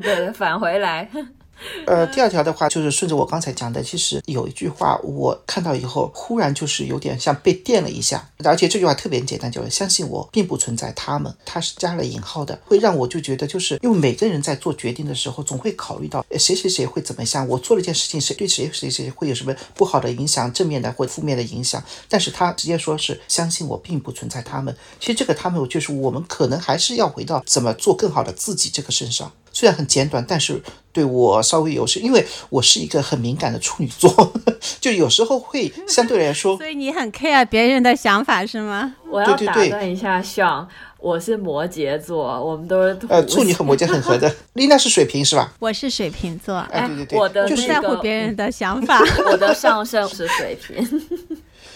[0.00, 1.10] 对，返回来。
[1.86, 29.32] 呃，第二条的话就是顺着我刚才讲的，其实有一句话我看到以后，忽然就是有点像被电了一下，而且这句话特别简单，就是相信我，并不存在他们，它是加了引号的，会让我就觉得，就是因为每个人在做决定的时候，总会考虑到谁谁谁会怎么想，我做了一件事情，谁对谁谁谁会有什么不好的影响，正面的或负面的影响，但是他直接说是相信我，并不存在他们，其实这个他们就是我们可能还是要回到怎么做更好的自己这个身上。
[29.58, 34.32] 虽然很简短，但是对我稍微有是，因为我是一个很敏感的处女座，
[34.80, 38.94] 就有时候会 相对来说，所以你很 care 别人的想法是吗？
[39.10, 40.68] 我要打断一下，像
[41.00, 44.32] 我是摩羯座，我们都是呃处女和摩羯很合的。
[44.52, 45.52] 丽娜是水瓶是吧？
[45.58, 49.00] 我是水瓶座，哎对对对，我的就是在乎别人的想法。
[49.26, 50.86] 我的上升是水瓶，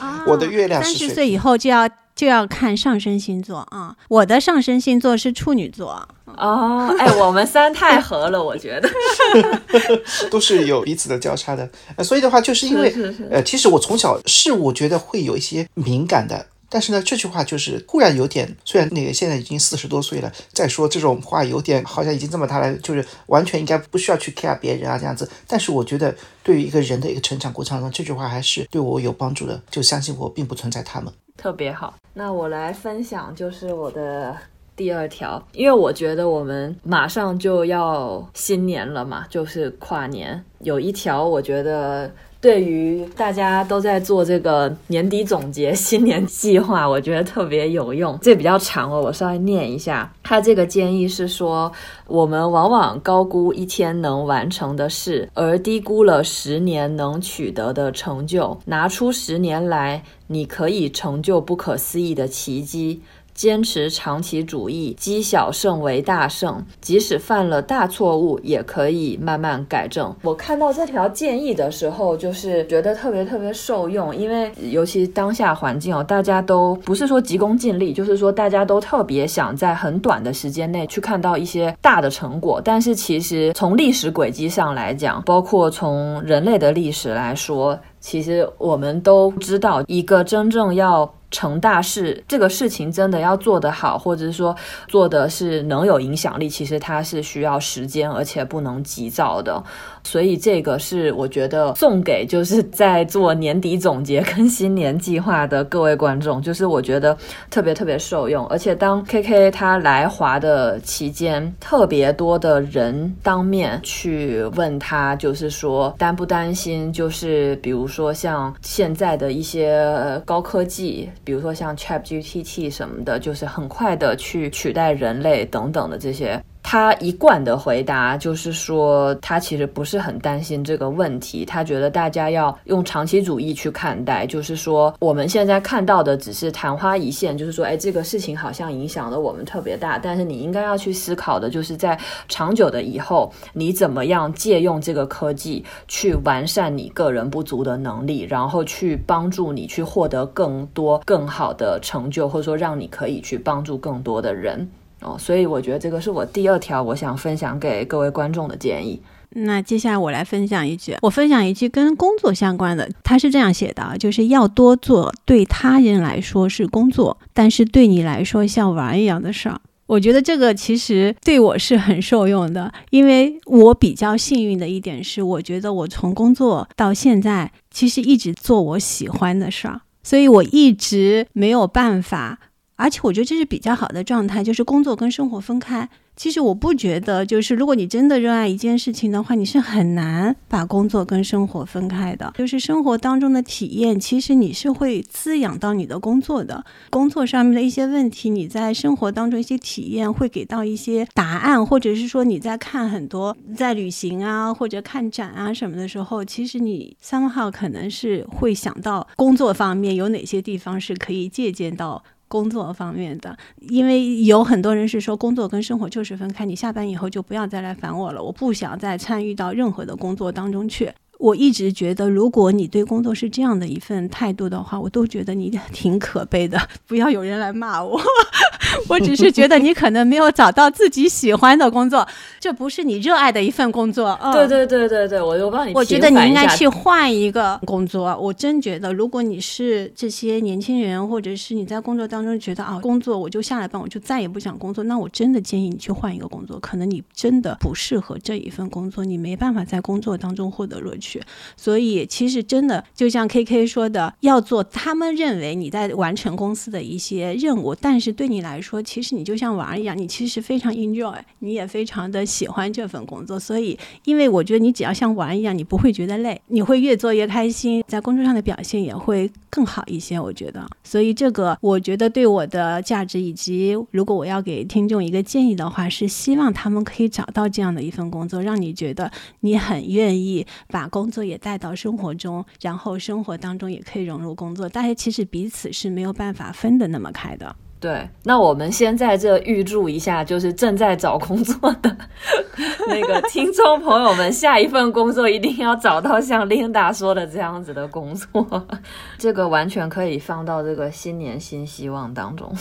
[0.03, 3.95] 啊我的月亮三是水十岁以后就要就要看上升星座啊。
[4.09, 8.91] 我的上升星座是处女座，哦，哎，我们三太合了，我觉得。
[10.31, 31.13] 都是有彼此的交叉的，呃，所以的话，就是因为是是是呃，其实我从小是我觉得会有一些敏感的，但是呢，这句话就是忽然有点，虽然那个现在已经四十多岁了，再说这种话有点好像已经这么大了，就是完全应该不需要去 care 别人啊这样子，但是我觉得对于一个人的一个成长过程当中，这句话还是对我有帮助的，就相信我并不存在他们。
[31.37, 31.95] 特别好。
[32.15, 34.35] 那我来分享，就是我的
[34.75, 40.43] 第二条，因为我觉得我们马上就要新年了嘛，就是跨年。
[40.61, 42.11] 有一条，我觉得
[42.43, 48.19] 对于大家都在做这个年底总结、新年计划，我觉得特别有用。
[48.21, 50.13] 这比较长哦，我稍微念一下。
[50.25, 51.71] 他这个建议是说，
[52.09, 58.59] 我们往往高估一天能完成的事，而低估了十年能取得的成就。
[58.65, 63.03] 拿出十年来，你可以成就不可思议的奇迹。
[63.35, 66.65] 坚持长期主义，积小胜为大胜。
[66.81, 70.15] 即使犯了大错误，也可以慢慢改正。
[70.23, 82.61] 我看到这条建议的时候，就是觉得特别特别受用，因为尤其当下环境哦，大家都不是说急功近利，就是说大家都特别想在很短的时间内去看到一些大的成果。
[82.63, 94.55] 但是其实从历史轨迹上来讲，包括从人类的历史来说，其实我们都知道，一个真正要成大事，这个事情真的要做得好，或者是说
[94.87, 99.61] 做的是能有影响力，其实它是需要时间，而且不能急躁的。
[100.05, 107.17] 所以这个是我觉得送给就是在做年底总结跟新年计划的各位观众，就是我觉得
[107.51, 108.47] 特别特别受用。
[108.49, 121.09] 而且当 KK 他来华的期间，特别多的人当面去问他，就是说担不担心，就是比如说像现在的一些高科技。
[121.25, 126.43] 比如说像 ChatGPT 什么的，就是很快的去取代人类等等的这些。
[126.73, 141.95] 他一贯的回答就是说，他其实不是很担心这个问题，他觉得大家要用长期主义去看待，就是说我们现在看到的只是昙花一现，就是说，哎，这个事情好像影响了我们特别大，但是你应该要去思考的，就是在
[142.27, 154.67] 长久的以后，你怎么样借用这个科技去完善你个人不足的能力，然后去帮助你去获得更多更好的成就，或者说让你可以去帮助更多的人。
[155.03, 159.01] 哦，所以我觉得这个是我第二条我想分享给各位观众的建议。
[159.35, 169.59] 那接下来我来分享一句，我分享一句跟工作相关的，他是这样写的，就是要多做对他人来说是工作，但是对你来说像玩一样的事儿。
[169.87, 182.39] 我觉得这个其实对我是很受用的，因为我比较幸运的一点是，我觉得我从工作到现在，其实一直做我喜欢的事儿，所以我一直没有办法。
[182.83, 185.89] 而且我觉得这是比较好的状态，就是工作跟生活分开。
[186.15, 192.35] 其实我不觉得，就是如果你真的热爱一件事情的话，你是很难把工作跟生活分开的。
[192.37, 196.63] 就是生活当中的体验，其实你是会滋养到你的工作的。
[196.91, 212.05] 工作上面的一些问题，你在生活当中一些体验会给到一些答案，或者是说你在看很多在旅行啊或者看展啊什么的时候，其实你 somehow 可能是会想到工作方面有哪些地方是可以借鉴到。
[212.33, 213.37] 工作方面的，
[213.69, 220.91] 因为有很多人是说工作跟生活就是分开，你下班以后就不要再来烦我了，我不想再参与到任何的工作当中去。
[221.23, 226.61] 我一直觉得，如果你对工作是这样的一份态度的话，我都觉得你挺可悲的。
[226.85, 227.97] 不要有人来骂我，
[228.91, 232.05] 我只是觉得你可能没有找到自己喜欢的工作，
[232.41, 234.19] 这不是你热爱的一份工作。
[234.33, 235.73] 对对对对对，我就帮你。
[235.75, 238.19] 我觉得你应该去换一个工作。
[238.19, 246.59] 我真觉得，如果你是这些年轻人，或者是你在工作当中觉得啊，工作我就下了班我就再也不想工作，那我真的建议你去换一个工作。
[246.59, 251.12] 可能你真的不适合这一份工作，你没办法在工作当中获得乐趣。
[251.57, 263.39] 所以，其实真的就像 K K 说的，要做他们认为你在完成公司的一些任务，但是对你来说，其实你就像玩一样，你其实非常 enjoy，你也非常的喜欢这份工作。
[263.39, 270.19] 所以，因为我觉得你只要像玩一样，你不会觉得累，你会越做越开心，在工作上的表现也会更好一些。
[270.19, 279.11] 我觉得，所以这个我觉得对我的价值，以及如果我要给听众一个建议的话，是希望他们可以找到这样的一份工作，让你觉得
[279.41, 284.69] 你很愿意把工工作也带到生活中，然后生活当中也可以融入工作。
[284.69, 287.57] 大家其实彼此是没有办法分得那么开的。
[287.81, 291.97] 对，那我们先在这预祝一下，就是正在找工作的
[292.87, 298.69] 那个听众朋友们，下一份工作一定要找到像 Linda 说的这样子的工作。
[299.19, 302.55] 这个完全可以放到这个新年新希望当中。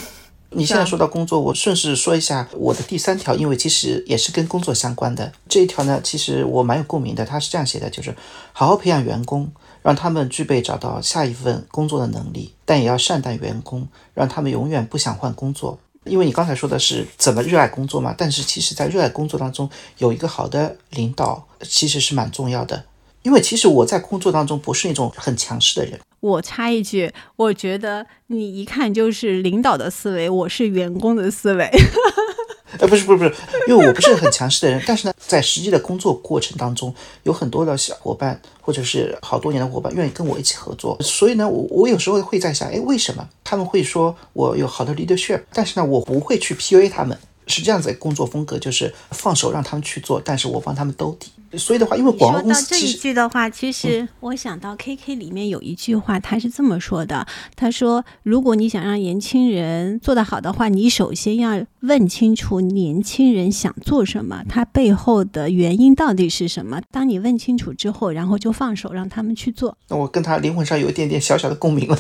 [0.54, 7.26] 你现在说到工作，我顺势说一下我的第三条，因为其实也是跟工作相关的这一条呢，其实我蛮有共鸣的。
[7.26, 8.14] 他是这样写的，就是
[8.52, 9.50] 好好培养员工，
[9.82, 15.80] 让他们具备找到下一份工作的能力，但也要善待员工，让他们永远不想换工作。
[16.04, 22.84] 因为你刚才说的是怎么热爱工作嘛，但是其实在热爱工作当中，有一个好的领导其实是蛮重要的。
[23.22, 25.98] 因为其实我在工作当中不是那种很强势的人。
[26.22, 31.70] 我插一句，我觉得你一看就是领导的思维，我是员工的思维。
[32.80, 33.34] 呃，不是不是不是，
[33.68, 36.94] 因为我不是很强势的人，但是呢，在实际的工作过程当中，
[37.24, 47.18] 有很多的小伙伴或者是好多年的伙伴愿意跟我一起合作，所以呢，我我有时候会在想，哎，为什么他们会说我有好的 leadership，但是呢，我不会去 PUA 他们。
[47.48, 51.32] 是这样子工作风格，就是放手让他们去做，但是我帮他们兜底。
[51.58, 66.82] 所以的话，因为广告公司这一句的话，其实我想到 KK 里面有一句话，他是这么说的：他说，如果你想让年轻人做得好的话，你首先要问清楚年轻人想做什么，他背后的原因到底是什么。
[66.92, 69.78] 当你问清楚之后，然后就放手让他们去做。
[69.90, 71.98] 那我跟他灵魂上有一点点小小的共鸣了。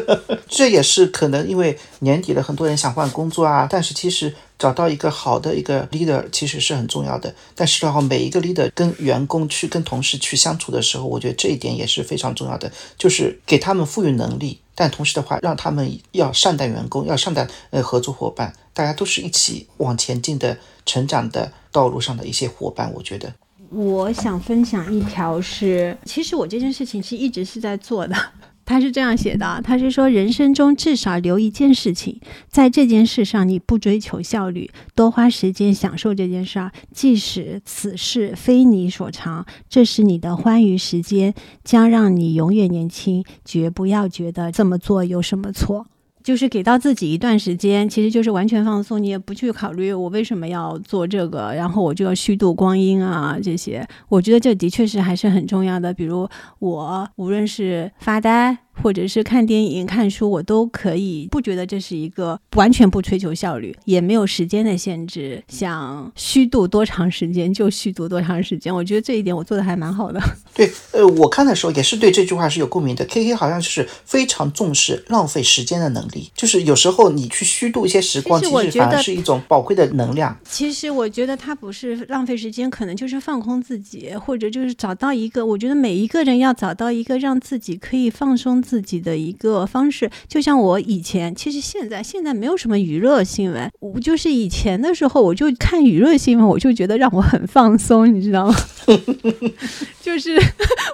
[0.48, 4.32] 这也是可能因为年底了，很多人想换工作啊，但是其实。
[4.56, 23.34] 找到一个好的一个 leader 其实是很重要的，但是的话，每一个 leader 跟员工去跟同事去相处的时候，我觉得这一点也是非常重要的，就是给他们赋予能力，但同时的话，让他们要善待员工，要善待呃合作伙伴，大家都是一起往前进的成长的道路上的一些伙伴，我觉得。
[23.70, 28.16] 我想分享一条是，其实我这件事情是一直是在做的。
[28.64, 45.86] 他是这样写的，他是说人生中至少留一件事情，在这件事上你不追求效率，多花时间享受这件事儿，即使此事非你所长，这是你的欢愉时间，将让你永远年轻，绝不要觉得这么做有什么错。
[46.24, 53.86] 就是给到自己一段时间，其实就是完全放松，你也不去考虑我为什么要做这个，然后我就要虚度光阴啊这些。
[54.08, 55.92] 我觉得这的确是还是很重要的。
[55.92, 56.26] 比如
[56.58, 58.63] 我无论是发呆。
[58.82, 68.74] 或者是看电影、看书，我都可以不觉得这是一个完全不追求效率，也没有时间的限制，想虚度多长时间就虚度多长时间。
[68.74, 70.20] 我觉得这一点我做的还蛮好的。
[70.54, 73.04] 对，呃，我看的时候也是对这句话是有共鸣的。
[73.06, 80.36] K K 好像是非常重视浪费时间的能力，就是有时候你去虚度一些时光，其实反而是一种宝贵的能量。
[80.44, 85.44] 其实我觉得他不是浪费时间，可能就是放空自己，或者就是找到一个。
[85.44, 88.63] 我觉得每一个人要找到一个让自己可以放松。
[88.64, 98.54] 自己的一个方式，就像我以前，其实现在现在没有什么娱乐新闻，我就是以前的时候，我就看娱乐新闻，我就觉得让我很放松，你知道吗？
[100.00, 100.36] 就是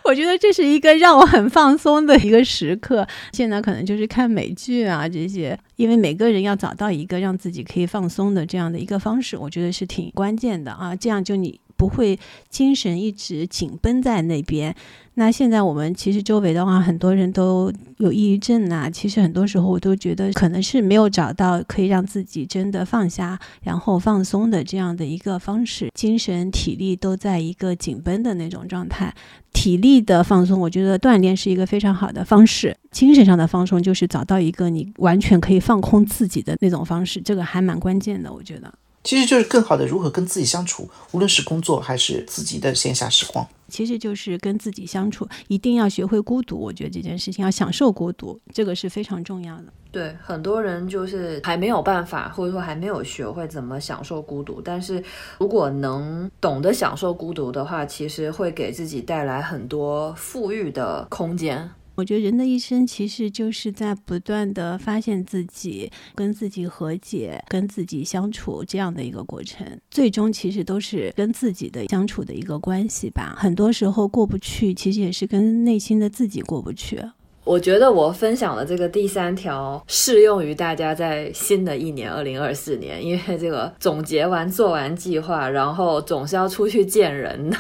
[0.04, 3.06] 我觉得这是一个让我很放松的一个时刻。
[3.32, 10.94] 现在可能就是看美剧啊这些，因为每个人要找到一个让自己可以放松的这样的一个方式，我觉得是挺关键的啊。
[10.96, 12.18] 这样就你不会
[12.50, 14.76] 精神一直紧绷在那边。
[15.14, 18.90] 那现在我们其实周围的话，很多人都有抑郁症呐。
[18.90, 25.90] 其实很多时候我都觉得，可能是没有找到可以让自己真的放下，然后放松的这样的一个方式。
[25.94, 29.14] 精神、体力都在一个紧绷的那种状态。
[29.54, 32.76] 体力的放松，我觉得锻炼是一个非常好的方式。
[32.90, 38.72] 精神上的放松，就是找到一个你完全可以放空自己的那种方式，这个还蛮关键的，我觉得。
[39.02, 43.46] 其实就是更好的如何跟自己相处，无论是工作还是自己的闲暇时光。
[43.68, 46.58] 其实就是跟自己相处，一定要学会孤独。
[46.58, 49.66] 我觉得这件事情要享受孤独，这个是非常重要的。
[49.92, 54.60] 对，很多人就是还没有办法，或者说还没有学会怎么享受孤独。
[54.60, 55.02] 但是
[55.38, 61.68] 如果能懂得享受孤独的话，其实会给自己带来很多富裕的空间。
[62.00, 69.66] 我觉得人的一生其实就是在不断的发现自己、跟自己和解、跟自己相处这样的一个过程。
[69.90, 73.34] 最终其实都是跟自己的相处的一个关系吧。
[73.36, 76.98] 很多时候过不去，其实也是跟内心的自己过不去。
[77.44, 87.56] 我觉得我分享的这个第三条适用于大家在新的一年二零二四年，因为这个总结完、做完计划，然后总是要出去见人的，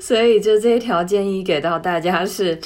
[0.00, 2.60] 所以就这一条建议给到大家是。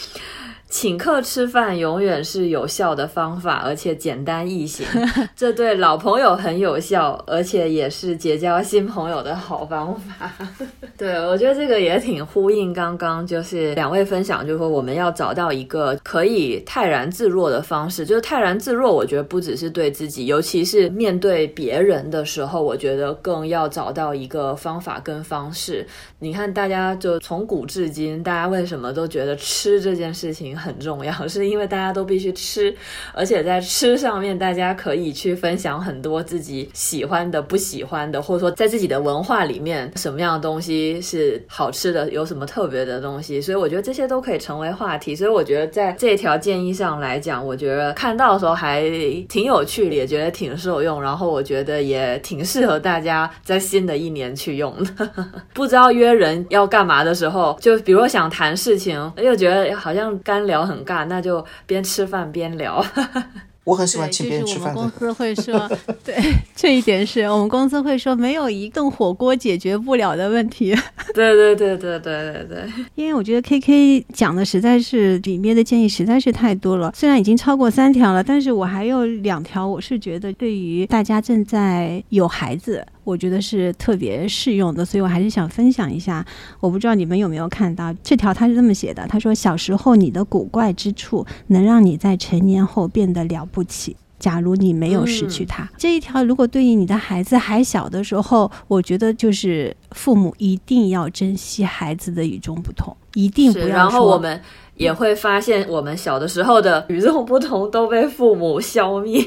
[0.71, 4.87] 请客吃饭永远是有效的方法，而且简单易行。
[5.35, 10.31] 这对老朋友很有效，而且也是结交新朋友的好方法。
[10.99, 18.05] 对我觉得这个也挺呼应刚刚就是两位分享，就是说我们要找到一个可以泰然自若的方式。
[18.05, 25.87] 就是泰然自若，我觉得不只是对自己，尤其是面对别人的时候，我觉得更要找到一个方法跟方式。
[26.19, 30.58] 你看，大家就从古至今，大家为什么都觉得吃这件事情？
[30.59, 32.75] 很重要， 是因为大家都必须吃，
[33.13, 43.41] 而且在吃上面，大家可以去分享很多自己喜欢的、不喜欢的，或者说在自己的文化里面，什么样的东西是好吃的，有什么特别的东西。
[43.41, 45.15] 所以我觉得这些都可以成为话题。
[45.15, 48.83] 所以我觉得在这条建议上来讲，我觉得看到的时候还
[49.29, 51.01] 挺有趣的，也觉得挺受用。
[51.03, 55.11] 然后我觉得也挺适合大家在新的一年去用的。
[55.55, 60.48] 不知道约人要干嘛的时候，就比如想谈事情，又觉得好像干。
[60.49, 62.85] 聊很尬，那就边吃饭边聊。
[63.63, 64.75] 我很喜欢请别人吃饭。
[64.75, 65.71] 我们公司会说，
[66.03, 66.17] 对
[66.57, 70.75] 这一点是我们公司会说，没有一顿火锅解决不了的问题。
[71.13, 72.73] 对对对对对对对。
[72.95, 82.87] 因为我觉得 K K 讲的实在是里面的建议实在是太多了，虽然已经超过三条了，但是我还有两条，我是觉得对于大家正在有孩子。
[83.09, 86.23] 我觉得是特别适用的，所以我还是想分享一下。
[86.61, 93.97] 我不知道你们有没有看到这条，他是这么写的：他说，小时候你的古怪之处，能让你在成年后变得了不起。
[94.19, 104.39] 假如你没有失去他，这一条如果对于你的孩子还小的时候，我觉得就是父母一定要珍惜孩子的与众不同，一定不要然后我们。
[104.79, 109.22] 也会发现，我们小的时候的与众不同都被父母消灭。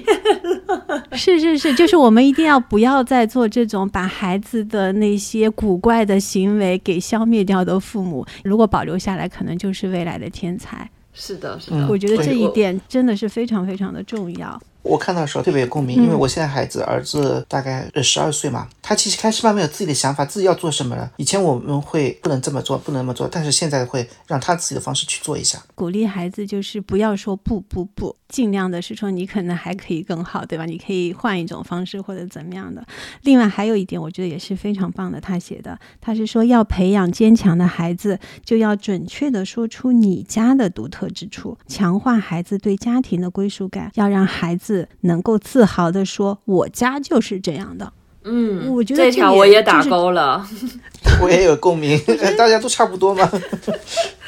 [1.11, 8.25] 是是是，就是我们一定要不要再做这种把孩子的那些古怪的行为给消灭掉的父母。
[8.43, 10.89] 如果保留下来，可能就是未来的天才。
[11.13, 14.59] 是的，是的，我觉得这一点真的是非常非常的重要。
[14.83, 21.11] 我看到的时候特别有共鸣，因为我现在孩子儿子大概十二岁嘛，他其实开始慢慢有自己的想法，自己要做什么了。
[21.17, 25.61] 以前我们会不能这么做，不能那么做，但是现在会让他自己的方式去做一下。
[25.75, 30.65] 鼓励孩子就是不要说不不不，尽量的是说你可能还可以更好，对吧？
[30.65, 32.83] 你可以换一种方式或者怎么样的。
[33.21, 44.70] 另外还有一点，我觉得也是非常棒的，他写的，他是说要培养坚强的孩子，就要准确的说出你家的独特之处，强化孩子对家庭的归属感，要让孩子。
[45.01, 47.91] 能够自豪的说，我家就是这样的。
[48.23, 50.47] 嗯，我觉得这条我也打勾了，
[51.21, 51.99] 我也有共鸣，
[52.37, 53.27] 大家都差不多嘛。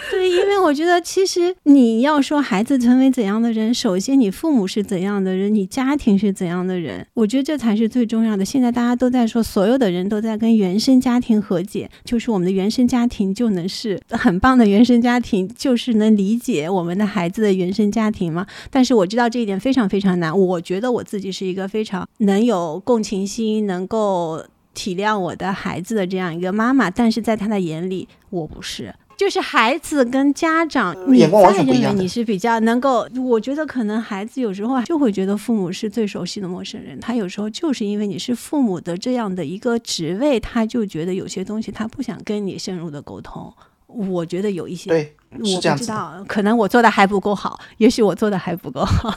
[0.12, 8.44] 对，因为我觉得其实你要说孩子成为怎样的人，首先你父母是怎样的人，你家庭是怎样的人，我觉得这才是最重要的。
[8.44, 18.46] 现在大家都在说，所有的人都在跟原生家庭和解，就是我们的原生家庭就能是很棒的原生家庭，就是能理解我们的孩子的原生家庭吗？
[18.70, 20.38] 但是我知道这一点非常非常难。
[20.38, 24.44] 我觉得我自己是一个非常能有共情心，能够
[24.74, 28.94] 体谅我的孩子的这样一个妈妈，但是在他的眼里，我不是。
[29.24, 37.00] 就是孩子跟家长，你再认为你是比较能够，我觉得可能孩子有时候就会觉得父母是最熟悉的陌生人。
[37.00, 43.54] 他有时候就是因为你是父母的这样的一个职位，他就觉得有些东西他不想跟你深入的沟通。
[43.88, 49.14] 我觉得有一些，对，我不知道，可能我做的还不够好，也许我做的还不够好。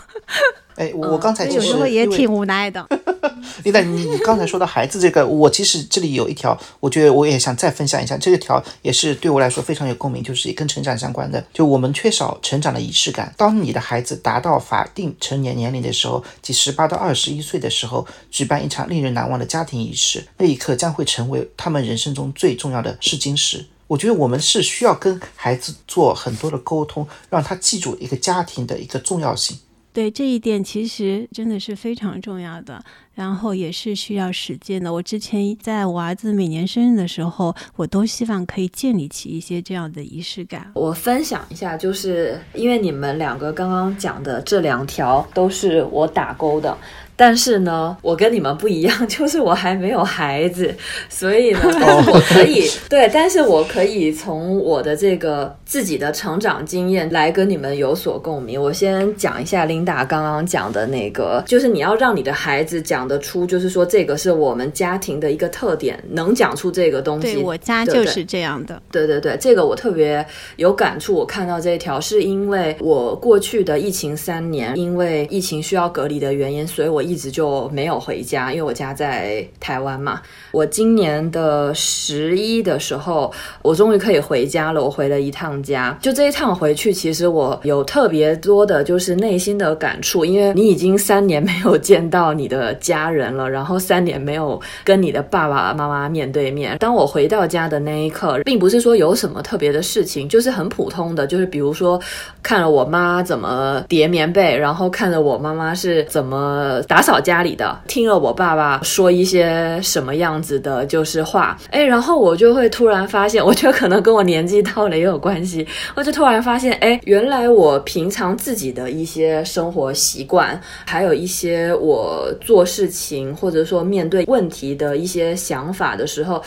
[0.77, 2.87] 哎， 我刚才有时候也挺无奈的。
[3.65, 8.17] 丽娜，你你刚才说到孩子这个，我其实这里有一条，我觉得我也想再分享一下。
[8.17, 11.43] 这个条也是对我来说非常有共鸣，就是也跟成长相关的。
[11.53, 13.33] 就我们缺少成长的仪式感。
[13.37, 23.65] 当你的孩子达到法定成年年龄的时候，即十八到二十一岁的时候，举办一场令人难忘的家庭仪式，那一刻将会成为他们人生中最重要的试金石。
[23.87, 29.57] 我觉得我们是需要跟孩子做很多的沟通，让他记住一个家庭的一个重要性。
[29.93, 32.85] 对这一点，其实真的是非常重要的，
[33.15, 34.93] 然后也是需要实践的。
[34.93, 40.71] 我之前在我儿子每年生日的时候，我都希望可以建立起一些这样的仪式感。
[40.75, 46.77] 我分享一下，就是因为你们两个刚刚讲的这两条都是我打勾的。
[47.19, 50.75] 但是呢，我跟你们不一样， 就是我还没有孩子，
[51.09, 58.63] 所以呢，但是我可以 对，但是我可以从我的这个自己的成长经验来跟你们有所共鸣。
[58.63, 67.33] 我先讲一下琳达刚刚讲的那个，就是你要让你的孩子讲得出，就是说这个是我们家庭的一个特点，能讲出这个东西。
[67.33, 68.83] 对我家就是这样的。
[68.93, 70.25] 对对对，这个我特别
[70.57, 71.15] 有感触。
[71.15, 77.06] 我看到这一条，是因为我过去的疫情三年，因为疫情需要隔离的原因，所以我。
[77.07, 80.21] 一直就没有回家，因为我家在台湾嘛。
[80.51, 83.33] 我今年的十一的时候，
[83.63, 84.83] 我终于可以回家了。
[84.83, 90.25] 我回了一趟家，就这一趟回去，其实我有特别多的，就是内心的感触。
[90.25, 96.77] 因为你已经三年没有见到你的家人了，然后三年没有跟你的爸爸妈妈面对面。
[96.79, 102.01] 当我回到家的那一刻，并不是说有什么特别的事情，就是很普通的，就是比如说
[102.43, 106.96] 看了我妈怎么叠棉被，然后看了我妈妈是怎么打。
[106.97, 126.43] 打扫家里的，听了我爸爸说一些什么样子的，就是话，哎，然后我就会突然发现，我觉得可能跟我年纪到了也有关系，我就突然发现，哎，原来我平常自己的一些生活习惯，还有一些我做事情或者说面对问题的一些想法的时候，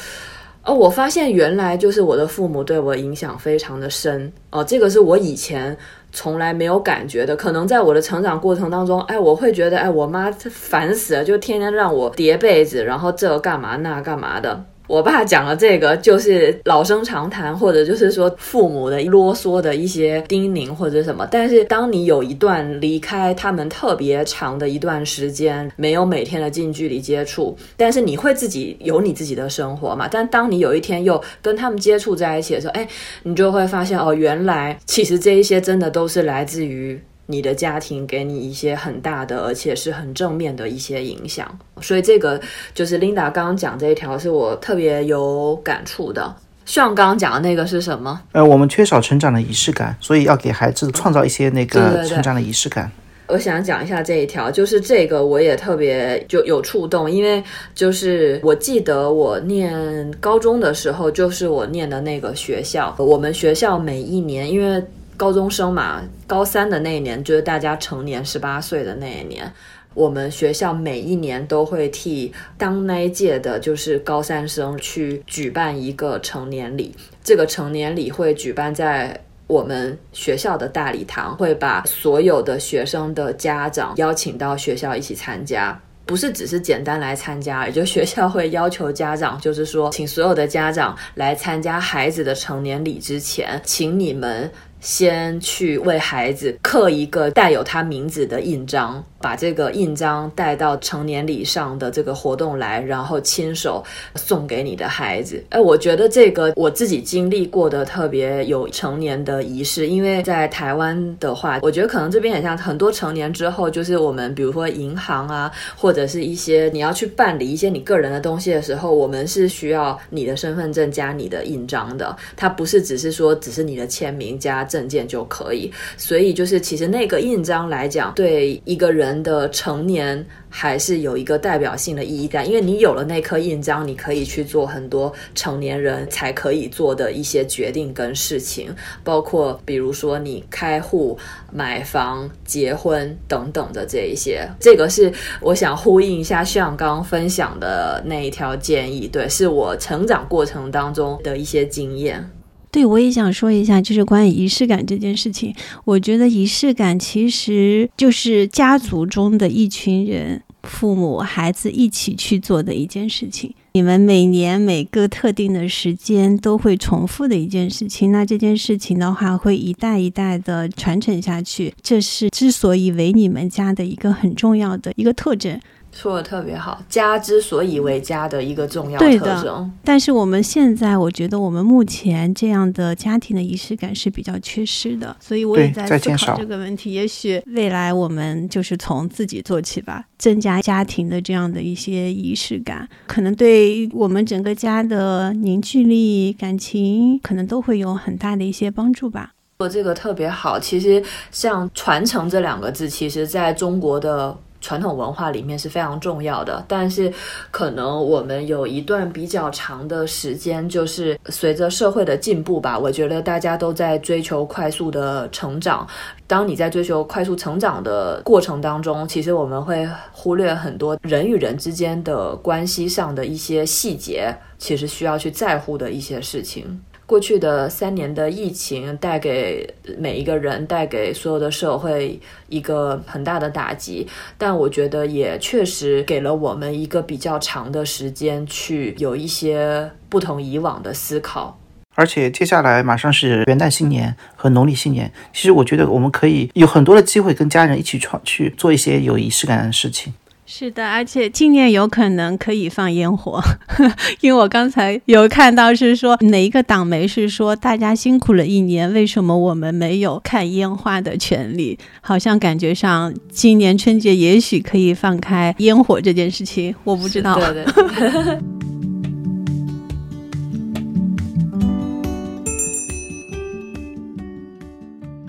[0.63, 5.77] 哦，我发现原来就是我的父母对我影响非常的深，哦，这个是我以前。
[6.11, 14.65] 从来没有感觉的，可能在我的成长过程当中，哎，我会觉得，哎，我妈烦死了，就天天让我叠被子，然后这干嘛那干嘛的。
[14.89, 21.27] 我爸讲了这个，就是老生常谈，或者就是说父母的啰嗦的一些叮咛或者什么。
[21.29, 30.07] 但是当你有一段离开他们特别长的一段时间，没有每天的近距离接触，但是你会自己有你自己的生活嘛？
[30.09, 32.87] 但当你有一天又跟他们接触在一起的时候，哎，
[33.21, 36.99] 你就会发现哦，原来其实这一些真的都是来自于。
[37.31, 41.47] 你的家庭给你一些很大的，而且是很正面的一些影响，
[41.79, 42.41] 所以这个
[42.73, 46.35] 就是 Linda 刚刚讲这一条是我特别有感触的。
[46.65, 48.19] 像刚刚讲的那个是什么？
[48.31, 52.91] 呃，我们缺少成长的仪式感，所以要给孩子创造一些那个成长的仪式感。
[53.27, 57.43] 我想讲一下这一条，就是这个我也特别就有触动，因为
[57.75, 64.83] 就是我记得我念高中的时候，就是我念的那个学校，我们学校每一年因为。
[65.19, 69.51] 高中生嘛，高三的那一年就是大家成年十八岁的那一年，
[69.93, 76.95] 我们学校每一年都会替当那一届的，就是高三生去举办一个成年礼。
[77.21, 94.49] 这个成年礼会举办在我们学校的大礼堂，会把所有的学生的家长邀请到学校一起参加，不是只是简单来参加，也就学校会要求家长，就是说，请所有的家长来参加孩子的成年礼之前，请你们。
[94.79, 99.03] 先去为孩子刻一个带有他名字的印章。
[99.21, 103.83] 把这个印章带到成年礼上的这个活动来，然后亲手
[104.15, 105.43] 送给你的孩子。
[105.49, 125.69] 哎，我觉得这个我自己经历过的特别有成年的仪式，因为在台湾的话，我觉得可能这边也像很多成年之后，就是我们比如说银行啊，或者是一些你要去办理一些你个人的东西的时候，我们是需要你的身份证加你的印章的，它不是只是说只是你的签名加证件就可以。
[125.97, 129.08] 所以就是其实那个印章来讲，对一个人。
[129.09, 141.17] 人的成年还是有一个代表性的意义在，因为你有了那颗印章，你可以去做很多成年人才可以做的一些决定跟事情，包括比如说你开户、
[141.51, 144.47] 买房、结婚等等的这一些。
[144.59, 152.29] 这个是我想呼应一下像刚刚分享的那一条建议，对，是我成长过程当中的一些经验。
[152.71, 155.53] 对，我也想说一下，就是关于仪式感这件事情。
[155.85, 163.53] 我觉得仪式感其实就是家族中的一群人，父母、孩子一起去做的一件事情。
[163.73, 171.73] 你们每年每个特定的时间都会重复的一件事情，那这件事情的话会一代一代的传承下去。
[171.81, 175.59] 这是之所以为你们家的一个很重要的一个特征。
[175.91, 179.71] 说的特别好，家之所以为家的一个重要特征。
[179.83, 186.93] 但是我们现在，我觉得我们目前这样的家庭的仪式感是比较缺失的，所以我也在思考这个问题。
[186.93, 199.33] 也许未来我们就是从自己做起吧，增加家庭的这样的一些仪式感，可能对我们整个家的凝聚力、感情，可能都会有很大的一些帮助吧。
[199.59, 200.57] 说这个特别好。
[200.59, 204.37] 其实像传承这两个字，其实在中国的。
[204.61, 207.11] 传统文化里面是非常重要的，但是
[207.51, 215.87] 可能我们有一段比较长的时间，就是随着社会的进步吧，我觉得大家都在追求快速的成长。
[216.27, 226.79] 当你在追求快速成长的过程当中，其实我们会忽略很多人与人之间的关系上的一些细节，其实需要去在乎的一些事情。
[227.09, 234.07] 过去的三年的疫情带给每一个人、带给所有的社会一个很大的打击，
[234.37, 241.59] 但我觉得也确实给了我们一个比较长的时间去有一些不同以往的思考。
[241.95, 250.13] 而且接下来马上是元旦新年和农历新年，其实我觉得我们可以有很多的机会跟家人一起创去做一些有仪式感的事情。
[250.51, 253.39] 是的，而且今年有可能可以放烟火，
[254.19, 261.77] 因为我刚才有看到是说哪一个党媒是说大家辛苦了一年，为什么我们没有看烟花的权利？
[262.01, 267.39] 好像感觉上今年春节也许可以放开烟火这件事情，我不知道。
[267.53, 267.63] 对。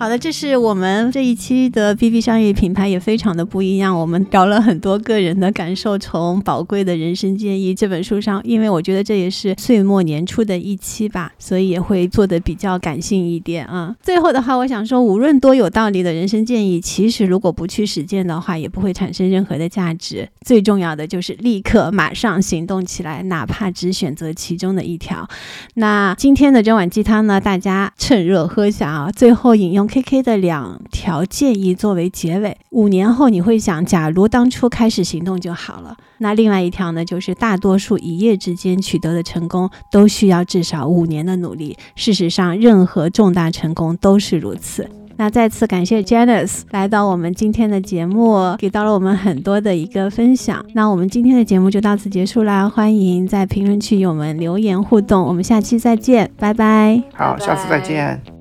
[0.01, 3.95] 好的，这是我们这一期的 B B 商业品牌也非常的不一样。
[3.95, 13.95] 我们聊了很多个人的感受，从宝贵的人生建议这本书上，因为我觉得这也是岁末年初的一期吧，所以也会做的比较感性一点啊。
[14.03, 20.27] 最后的话，我想说，无论多有道理的人生建议，其实如果不去实践的话，也不会产生任何的价值。
[20.47, 25.29] 最重要的就是立刻马上行动起来，哪怕只选择其中的一条。
[25.75, 29.13] 那今天的这碗鸡汤呢，大家趁热喝下啊。
[29.15, 29.89] 最后引用。
[29.91, 35.97] K K 的两条建议作为结尾，五年后你会想，假如当初开始行动就好了。
[36.18, 41.76] 那另外一条呢，就是大多数一夜之间取得的成功，都需要至少五年的努力。
[41.97, 44.88] 事实上，任何重大成功都是如此。
[45.16, 50.64] 那再次感谢 Janice 来到我们今天的节目，给到了我们很多的一个分享。
[50.72, 57.03] 那我们今天的节目就到此结束啦，欢迎在评论区与我们留言互动，我们下期再见，拜拜。
[57.12, 58.39] 好，下次再见。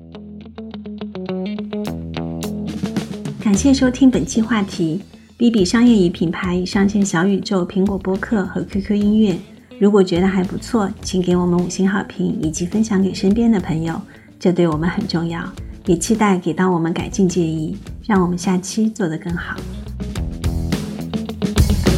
[3.50, 5.02] 感谢收听本期话题。
[5.36, 9.36] B B 商业与品牌上线小宇宙、苹果播客和 QQ 音乐。
[9.80, 14.00] 如果觉得还不错，请给我们五星好评以及分享给身边的朋友，
[14.38, 15.42] 这对我们很重要。
[15.86, 17.76] 也期待给到我们改进建议，
[18.06, 19.56] 让我们下期做得更好。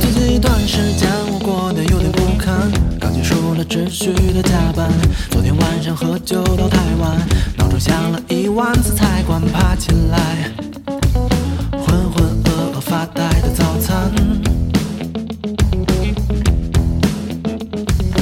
[0.01, 4.91] 最近一段时间我过得有点不堪，刚结束了持续的加班，
[5.29, 7.21] 昨天晚上喝酒到太晚，
[7.59, 10.51] 闹钟响了一万次才敢爬起来。
[13.03, 14.13] 发呆的早餐，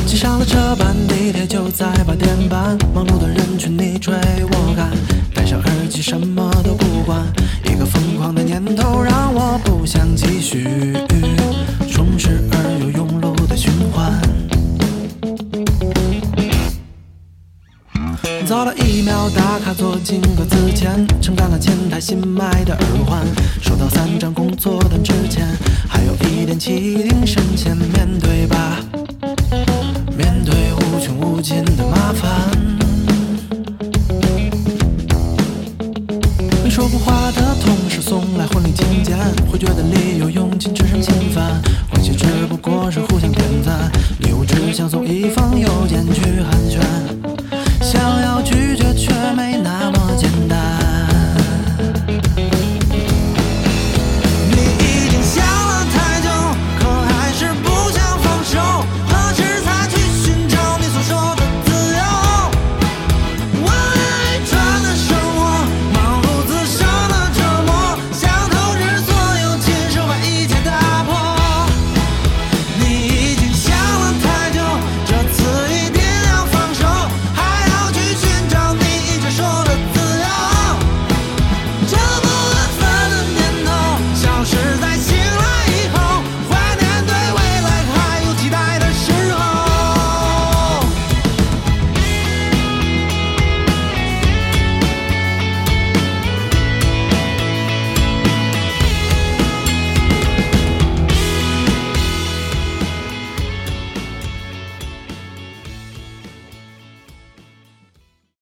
[0.07, 4.91] 挤上了车班地铁就在八点半，忙碌的人群你追我赶，
[5.35, 7.21] 戴上耳机什么都不管，
[7.67, 10.67] 一个疯狂的念头让我不想继续，
[19.21, 23.27] 了一秒，打卡坐进格子间，承担了前台新买的耳环，
[23.61, 25.47] 收到三张工作单之前，
[25.89, 28.79] 还有一点气定神闲，面对吧，
[30.17, 32.31] 面对无穷无尽的麻烦。
[36.63, 39.17] 没说过话的同事送来婚礼请柬，
[39.51, 41.61] 会觉得礼又用尽只剩心烦，
[41.91, 43.91] 关系只不过是互相点赞，
[44.21, 47.00] 礼物只想送一封邮件去寒暄。
[49.33, 50.70] 没那么简单。